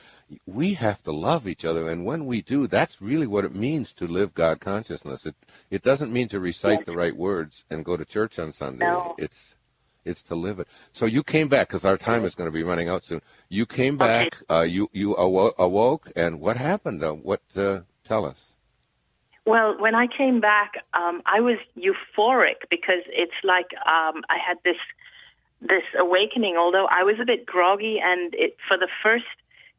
we 0.46 0.74
have 0.74 1.02
to 1.04 1.14
love 1.14 1.48
each 1.48 1.64
other. 1.64 1.90
And 1.90 2.04
when 2.04 2.26
we 2.26 2.42
do, 2.42 2.68
that's 2.68 3.02
really 3.02 3.28
what 3.28 3.46
it 3.46 3.56
means 3.56 3.94
to 3.94 4.08
live 4.08 4.34
God 4.34 4.60
consciousness. 4.60 5.26
It, 5.26 5.36
it 5.70 5.84
doesn't 5.84 6.12
mean 6.12 6.28
to 6.30 6.40
recite 6.40 6.80
yes. 6.80 6.86
the 6.86 6.98
right 6.98 7.16
words 7.16 7.64
and 7.70 7.86
go 7.86 7.96
to 7.96 8.04
church 8.04 8.38
on 8.40 8.52
Sunday. 8.52 8.86
No. 8.86 9.16
It's, 9.18 9.56
it's 10.06 10.24
to 10.24 10.36
live 10.36 10.60
it. 10.60 10.68
So 10.94 11.06
you 11.06 11.24
came 11.24 11.48
back 11.48 11.68
because 11.68 11.86
our 11.86 11.98
time 11.98 12.24
is 12.24 12.36
going 12.36 12.48
to 12.48 12.54
be 12.54 12.64
running 12.64 12.90
out 12.90 13.04
soon. 13.04 13.22
You 13.50 13.66
came 13.66 13.98
back. 13.98 14.28
Okay. 14.28 14.60
Uh, 14.60 14.62
you 14.62 14.90
you 14.94 15.16
awo- 15.16 15.54
awoke, 15.58 16.12
and 16.16 16.40
what 16.40 16.58
happened? 16.58 17.04
Uh, 17.04 17.14
what? 17.14 17.42
Uh, 17.58 17.80
tell 18.04 18.26
us. 18.26 18.54
Well, 19.46 19.80
when 19.80 19.94
I 19.94 20.08
came 20.08 20.40
back, 20.40 20.74
um, 20.94 21.22
I 21.26 21.40
was 21.40 21.58
euphoric 21.78 22.68
because 22.70 23.04
it's 23.10 23.40
like 23.44 23.68
um, 23.86 24.24
I 24.30 24.38
had 24.46 24.58
this 24.64 24.78
this 25.62 25.84
awakening. 25.98 26.58
Although 26.58 26.88
I 26.90 27.04
was 27.04 27.18
a 27.22 27.26
bit 27.26 27.46
groggy, 27.46 28.00
and 28.04 28.34
it, 28.36 28.58
for 28.68 28.78
the 28.78 28.88
first 29.04 29.26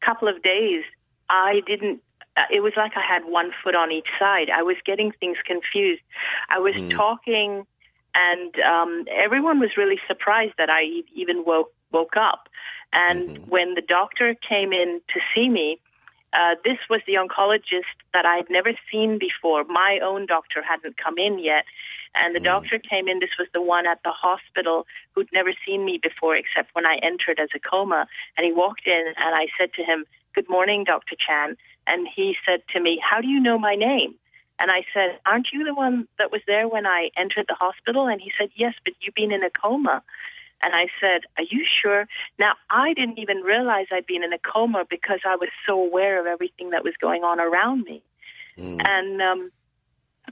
couple 0.04 0.28
of 0.28 0.42
days, 0.42 0.84
I 1.28 1.62
didn't. 1.66 2.00
Uh, 2.36 2.42
it 2.52 2.60
was 2.60 2.74
like 2.76 2.92
I 2.96 3.02
had 3.02 3.24
one 3.24 3.50
foot 3.64 3.74
on 3.74 3.90
each 3.90 4.08
side. 4.18 4.50
I 4.50 4.62
was 4.62 4.76
getting 4.84 5.10
things 5.18 5.38
confused. 5.44 6.02
I 6.48 6.58
was 6.58 6.76
mm. 6.76 6.90
talking, 6.90 7.66
and 8.16 8.54
um, 8.60 9.04
everyone 9.12 9.60
was 9.60 9.76
really 9.76 9.98
surprised 10.08 10.54
that 10.56 10.70
I 10.70 11.02
even 11.14 11.44
woke 11.44 11.72
woke 11.92 12.16
up. 12.16 12.48
And 12.92 13.28
mm-hmm. 13.28 13.50
when 13.50 13.74
the 13.74 13.82
doctor 13.82 14.34
came 14.34 14.72
in 14.72 15.00
to 15.12 15.20
see 15.34 15.48
me, 15.48 15.78
uh, 16.32 16.54
this 16.64 16.78
was 16.90 17.00
the 17.06 17.14
oncologist 17.14 17.96
that 18.12 18.24
I 18.26 18.36
had 18.36 18.50
never 18.50 18.72
seen 18.90 19.18
before. 19.18 19.64
My 19.64 20.00
own 20.02 20.26
doctor 20.26 20.62
hadn't 20.62 20.96
come 20.96 21.18
in 21.18 21.38
yet. 21.38 21.64
And 22.14 22.34
the 22.34 22.40
mm. 22.40 22.44
doctor 22.44 22.78
came 22.78 23.08
in. 23.08 23.20
This 23.20 23.36
was 23.38 23.48
the 23.52 23.60
one 23.60 23.86
at 23.86 24.00
the 24.02 24.10
hospital 24.10 24.86
who'd 25.12 25.28
never 25.32 25.52
seen 25.66 25.84
me 25.84 26.00
before, 26.02 26.34
except 26.34 26.74
when 26.74 26.86
I 26.86 26.98
entered 27.02 27.38
as 27.38 27.50
a 27.54 27.58
coma. 27.58 28.06
And 28.36 28.46
he 28.46 28.52
walked 28.52 28.86
in, 28.86 29.12
and 29.16 29.34
I 29.34 29.46
said 29.58 29.72
to 29.74 29.82
him, 29.84 30.04
Good 30.34 30.48
morning, 30.48 30.84
Dr. 30.84 31.14
Chan. 31.14 31.56
And 31.86 32.08
he 32.14 32.34
said 32.46 32.62
to 32.72 32.80
me, 32.80 32.98
How 33.02 33.20
do 33.20 33.28
you 33.28 33.40
know 33.40 33.58
my 33.58 33.74
name? 33.74 34.14
And 34.58 34.70
I 34.70 34.84
said, 34.92 35.18
Aren't 35.26 35.48
you 35.52 35.64
the 35.64 35.74
one 35.74 36.08
that 36.18 36.32
was 36.32 36.40
there 36.46 36.68
when 36.68 36.86
I 36.86 37.10
entered 37.16 37.46
the 37.48 37.54
hospital? 37.54 38.06
And 38.06 38.20
he 38.20 38.32
said, 38.38 38.50
Yes, 38.54 38.74
but 38.84 38.94
you've 39.00 39.14
been 39.14 39.32
in 39.32 39.42
a 39.42 39.50
coma. 39.50 40.02
And 40.62 40.74
I 40.74 40.86
said, 41.00 41.22
Are 41.36 41.44
you 41.44 41.64
sure? 41.82 42.06
Now, 42.38 42.54
I 42.70 42.94
didn't 42.94 43.18
even 43.18 43.38
realize 43.38 43.86
I'd 43.92 44.06
been 44.06 44.24
in 44.24 44.32
a 44.32 44.38
coma 44.38 44.86
because 44.88 45.20
I 45.26 45.36
was 45.36 45.50
so 45.66 45.80
aware 45.80 46.18
of 46.20 46.26
everything 46.26 46.70
that 46.70 46.84
was 46.84 46.94
going 47.00 47.22
on 47.22 47.40
around 47.40 47.84
me. 47.84 48.02
Mm. 48.56 48.86
And, 48.86 49.22
um, 49.22 49.50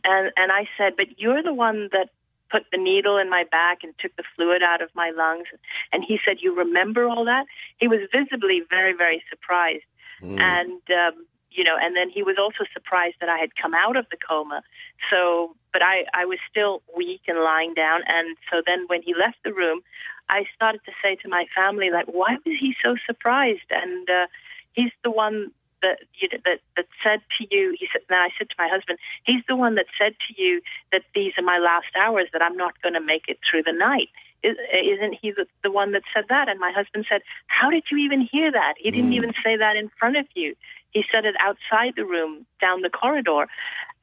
and, 0.05 0.33
and 0.37 0.53
I 0.53 0.69
said, 0.79 0.95
But 0.97 1.19
you're 1.19 1.43
the 1.43 1.55
one 1.55 1.89
that 1.93 2.09
put 2.51 2.65
the 2.71 2.79
needle 2.79 3.19
in 3.19 3.29
my 3.29 3.45
back 3.51 3.79
and 3.83 3.93
took 3.99 4.15
the 4.17 4.25
fluid 4.37 4.63
out 4.63 4.81
of 4.81 4.89
my 4.95 5.11
lungs. 5.11 5.47
And 5.93 6.03
he 6.03 6.19
said, 6.25 6.39
You 6.41 6.57
remember 6.57 7.07
all 7.09 7.27
that? 7.27 7.45
He 7.79 7.89
was 7.89 8.01
visibly 8.11 8.63
very, 8.71 8.95
very 8.95 9.23
surprised. 9.29 9.85
Mm. 10.23 10.41
And, 10.41 10.81
um, 10.91 11.27
you 11.55 11.63
know, 11.63 11.77
and 11.81 11.97
then 11.97 12.11
he 12.11 12.23
was 12.23 12.37
also 12.39 12.69
surprised 12.73 13.17
that 13.21 13.29
I 13.29 13.39
had 13.39 13.55
come 13.55 13.75
out 13.75 13.97
of 13.97 14.07
the 14.11 14.17
coma. 14.17 14.63
So, 15.11 15.55
but 15.73 15.83
I, 15.83 16.05
I 16.13 16.25
was 16.25 16.39
still 16.51 16.83
weak 16.97 17.23
and 17.29 17.39
lying 17.39 17.75
down. 17.75 18.01
And 18.07 18.37
so 18.51 18.61
then 18.67 18.87
when 18.89 19.03
he 19.03 19.15
left 19.15 19.39
the 19.45 19.53
room, 19.53 19.81
I 20.29 20.45
started 20.55 20.81
to 20.87 20.93
say 21.03 21.15
to 21.23 21.29
my 21.29 21.47
family, 21.55 21.91
like, 21.91 22.07
why 22.07 22.37
was 22.45 22.57
he 22.59 22.75
so 22.83 22.97
surprised? 23.07 23.71
And 23.71 24.09
uh, 24.11 24.27
he's 24.73 24.93
the 25.05 25.11
one 25.11 25.53
that 25.83 26.01
you 26.19 26.29
know, 26.33 26.39
that 26.45 26.61
that 26.77 26.87
said 27.05 27.21
to 27.39 27.47
you. 27.51 27.77
He 27.79 27.87
said. 27.93 28.03
Then 28.09 28.19
I 28.19 28.31
said 28.39 28.49
to 28.49 28.57
my 28.59 28.69
husband, 28.69 28.99
he's 29.25 29.45
the 29.47 29.57
one 29.57 29.75
that 29.77 29.87
said 29.99 30.15
to 30.27 30.43
you 30.43 30.61
that 30.93 31.03
these 31.15 31.33
are 31.37 31.45
my 31.45 31.59
last 31.59 31.93
hours. 31.95 32.29
That 32.33 32.43
I'm 32.43 32.57
not 32.57 32.81
going 32.83 32.95
to 32.95 33.01
make 33.01 33.25
it 33.29 33.39
through 33.49 33.63
the 33.65 33.73
night. 33.73 34.09
Isn't 34.43 35.17
he 35.21 35.31
the, 35.31 35.47
the 35.63 35.71
one 35.71 35.93
that 35.93 36.03
said 36.13 36.25
that? 36.29 36.49
And 36.49 36.61
my 36.61 36.71
husband 36.71 37.07
said, 37.09 37.23
How 37.47 37.71
did 37.71 37.85
you 37.91 37.99
even 37.99 38.21
hear 38.21 38.53
that? 38.53 38.75
He 38.79 38.91
didn't 38.91 39.11
mm. 39.11 39.17
even 39.17 39.33
say 39.45 39.57
that 39.57 39.77
in 39.77 39.91
front 39.99 40.17
of 40.17 40.27
you. 40.35 40.55
He 40.95 41.05
said 41.13 41.27
it 41.27 41.35
outside 41.39 41.95
the 41.97 42.07
room, 42.07 42.47
down 42.61 42.81
the 42.81 42.91
corridor 42.91 43.47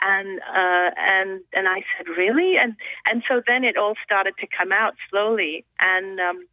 and 0.01 0.39
uh, 0.39 0.91
and 0.97 1.41
and 1.53 1.67
I 1.67 1.83
said, 1.97 2.07
really? 2.17 2.57
And 2.57 2.75
and 3.05 3.23
so 3.27 3.41
then 3.45 3.63
it 3.63 3.77
all 3.77 3.93
started 4.03 4.33
to 4.39 4.47
come 4.47 4.71
out 4.71 4.95
slowly, 5.09 5.65
and 5.79 6.19
um, 6.19 6.47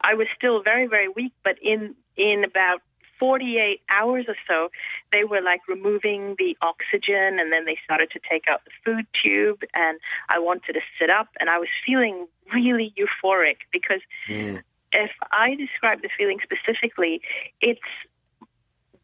I 0.00 0.14
was 0.14 0.26
still 0.36 0.62
very 0.62 0.86
very 0.86 1.08
weak, 1.08 1.32
but 1.44 1.56
in 1.62 1.94
in 2.16 2.44
about 2.44 2.80
48 3.18 3.80
hours 3.88 4.24
or 4.26 4.34
so, 4.48 4.68
they 5.12 5.22
were 5.22 5.40
like 5.40 5.60
removing 5.68 6.34
the 6.38 6.56
oxygen 6.60 7.38
and 7.38 7.52
then 7.52 7.64
they 7.66 7.78
started 7.84 8.10
to 8.10 8.20
take 8.28 8.48
out 8.48 8.62
the 8.64 8.72
food 8.84 9.06
tube. 9.22 9.60
And 9.74 10.00
I 10.28 10.40
wanted 10.40 10.72
to 10.72 10.80
sit 10.98 11.08
up 11.08 11.28
and 11.38 11.48
I 11.48 11.58
was 11.58 11.68
feeling 11.86 12.26
really 12.52 12.92
euphoric 12.98 13.58
because 13.72 14.00
mm. 14.28 14.60
if 14.90 15.12
I 15.30 15.54
describe 15.54 16.02
the 16.02 16.08
feeling 16.18 16.38
specifically, 16.42 17.22
it's 17.60 17.80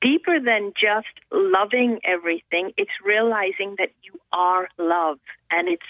deeper 0.00 0.40
than 0.40 0.72
just 0.80 1.08
loving 1.32 2.00
everything. 2.04 2.72
It's 2.76 2.90
realizing 3.04 3.76
that 3.78 3.90
you 4.02 4.18
are 4.32 4.68
love. 4.78 5.18
And 5.50 5.68
it's, 5.68 5.82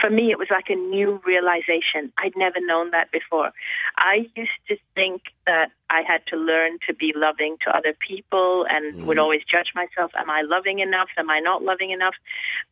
for 0.00 0.08
me, 0.08 0.30
it 0.30 0.38
was 0.38 0.48
like 0.50 0.70
a 0.70 0.74
new 0.74 1.20
realization. 1.26 2.12
I'd 2.18 2.36
never 2.36 2.60
known 2.60 2.90
that 2.92 3.10
before. 3.10 3.52
I 3.96 4.26
used 4.36 4.50
to 4.68 4.76
think 4.94 5.22
that 5.46 5.70
I 5.90 6.02
had 6.06 6.24
to 6.28 6.36
learn 6.36 6.78
to 6.86 6.94
be 6.94 7.12
loving 7.14 7.56
to 7.64 7.76
other 7.76 7.94
people 8.06 8.66
and 8.68 8.94
mm 8.94 9.06
would 9.06 9.18
always 9.18 9.42
judge 9.50 9.72
myself. 9.74 10.12
Am 10.16 10.30
I 10.30 10.42
loving 10.42 10.78
enough? 10.78 11.08
Am 11.18 11.28
I 11.28 11.40
not 11.40 11.62
loving 11.62 11.90
enough? 11.90 12.14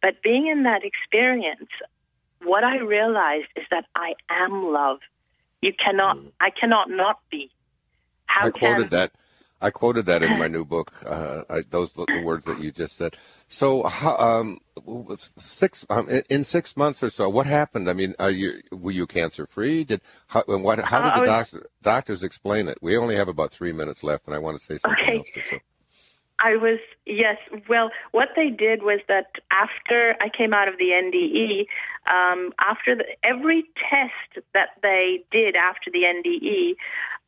But 0.00 0.22
being 0.22 0.46
in 0.46 0.62
that 0.62 0.83
experience, 0.85 1.68
what 2.42 2.64
I 2.64 2.78
realized 2.78 3.48
is 3.56 3.64
that 3.70 3.85
I 3.94 4.14
am 4.30 4.72
love. 4.72 5.00
You 5.61 5.72
cannot, 5.72 6.16
mm 6.16 6.33
I 6.40 6.50
cannot 6.50 6.88
not 6.88 7.18
be. 7.30 7.50
How 8.26 8.46
I 8.46 8.50
quoted 8.50 8.90
can, 8.90 8.98
that 8.98 9.12
I 9.61 9.70
quoted 9.70 10.07
that 10.07 10.23
in 10.23 10.38
my 10.38 10.49
new 10.49 10.64
book. 10.64 10.92
Uh, 11.05 11.42
I, 11.51 11.61
those 11.68 11.92
the 11.92 12.23
words 12.25 12.46
that 12.46 12.61
you 12.61 12.70
just 12.70 12.96
said. 12.96 13.16
So, 13.46 13.85
um, 13.85 14.59
six 15.37 15.85
um, 15.90 16.09
in 16.31 16.44
six 16.44 16.77
months 16.77 17.03
or 17.03 17.11
so, 17.11 17.29
what 17.29 17.46
happened? 17.46 17.90
I 17.90 17.92
mean, 17.92 18.14
you, 18.31 18.61
were 18.70 18.92
you 18.92 19.07
cancer 19.07 19.46
free? 19.46 19.85
Did 19.85 20.01
how, 20.29 20.42
what, 20.46 20.79
how 20.79 21.03
did 21.03 21.12
uh, 21.12 21.14
the 21.16 21.20
was, 21.23 21.31
doctor, 21.31 21.70
doctors 21.83 22.23
explain 22.23 22.68
it? 22.68 22.79
We 22.81 22.96
only 22.96 23.16
have 23.16 23.29
about 23.29 23.51
three 23.51 23.73
minutes 23.73 24.03
left, 24.03 24.27
and 24.27 24.35
I 24.35 24.38
want 24.38 24.57
to 24.57 24.62
say 24.62 24.79
something 24.79 25.05
okay. 25.05 25.18
else. 25.18 25.29
So. 25.51 25.59
I 26.40 26.57
was 26.57 26.79
yes. 27.05 27.37
Well, 27.68 27.90
what 28.12 28.31
they 28.35 28.48
did 28.48 28.83
was 28.83 29.00
that 29.09 29.26
after 29.50 30.16
I 30.20 30.29
came 30.35 30.55
out 30.55 30.68
of 30.68 30.79
the 30.79 30.90
NDE, 30.90 31.66
um, 32.11 32.53
after 32.59 32.96
the, 32.96 33.05
every 33.22 33.64
test 33.90 34.44
that 34.55 34.70
they 34.83 35.22
did 35.31 35.55
after 35.55 35.90
the 35.90 36.00
NDE, 36.00 36.76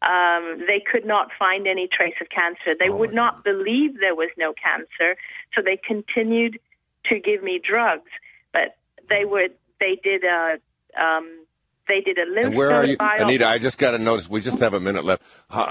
um, 0.02 0.60
they 0.66 0.80
could 0.80 1.04
not 1.04 1.28
find 1.38 1.66
any 1.66 1.88
trace 1.88 2.14
of 2.20 2.28
cancer. 2.30 2.76
They 2.78 2.88
oh, 2.88 2.96
would 2.96 3.12
not 3.12 3.44
believe 3.44 4.00
there 4.00 4.14
was 4.14 4.30
no 4.38 4.54
cancer, 4.54 5.16
so 5.54 5.60
they 5.62 5.76
continued 5.76 6.58
to 7.06 7.20
give 7.20 7.42
me 7.42 7.60
drugs. 7.62 8.10
But 8.52 8.76
they 9.08 9.26
would 9.26 9.52
they 9.78 10.00
did 10.02 10.24
a 10.24 10.58
um, 10.98 11.44
they 11.86 12.00
did 12.00 12.16
a 12.16 12.24
lymph 12.24 12.46
and 12.46 12.56
where 12.56 12.70
are 12.70 12.86
you, 12.86 12.96
Anita? 12.98 13.46
I 13.46 13.58
just 13.58 13.76
got 13.76 13.90
to 13.90 13.98
notice. 13.98 14.28
We 14.28 14.40
just 14.40 14.60
have 14.60 14.72
a 14.72 14.80
minute 14.80 15.04
left. 15.04 15.22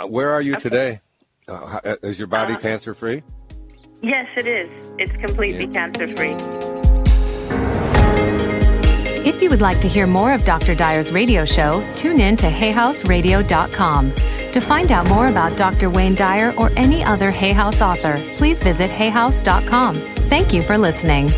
where 0.08 0.32
are 0.32 0.42
you 0.42 0.54
okay. 0.54 0.62
today? 0.62 1.02
Uh, 1.48 1.80
is 2.04 2.20
your 2.20 2.28
body 2.28 2.54
uh, 2.54 2.60
cancer 2.60 2.94
free? 2.94 3.24
Yes, 4.02 4.30
it 4.36 4.48
is. 4.48 4.70
It's 4.98 5.12
completely 5.14 5.66
yeah. 5.66 5.90
cancer 5.90 6.08
free. 6.16 6.36
If 9.24 9.42
you 9.42 9.52
would 9.52 9.62
like 9.62 9.80
to 9.82 9.88
hear 9.88 10.08
more 10.08 10.34
of 10.34 10.44
Dr. 10.46 10.74
Dyer's 10.74 11.12
radio 11.12 11.46
show, 11.46 11.88
tune 11.96 12.20
in 12.20 12.38
to 12.38 12.48
hayhouseradio.com. 12.48 14.16
To 14.52 14.60
find 14.60 14.92
out 14.92 15.08
more 15.08 15.28
about 15.28 15.58
Dr. 15.58 15.90
Wayne 15.90 16.16
Dyer 16.16 16.54
or 16.58 16.72
any 16.76 17.04
other 17.04 17.30
Hay 17.30 17.54
House 17.54 17.82
author, 17.82 18.20
please 18.38 18.62
visit 18.62 18.90
hayhouse.com. 18.90 19.96
Thank 19.96 20.54
you 20.54 20.64
for 20.64 20.78
listening. 20.78 21.30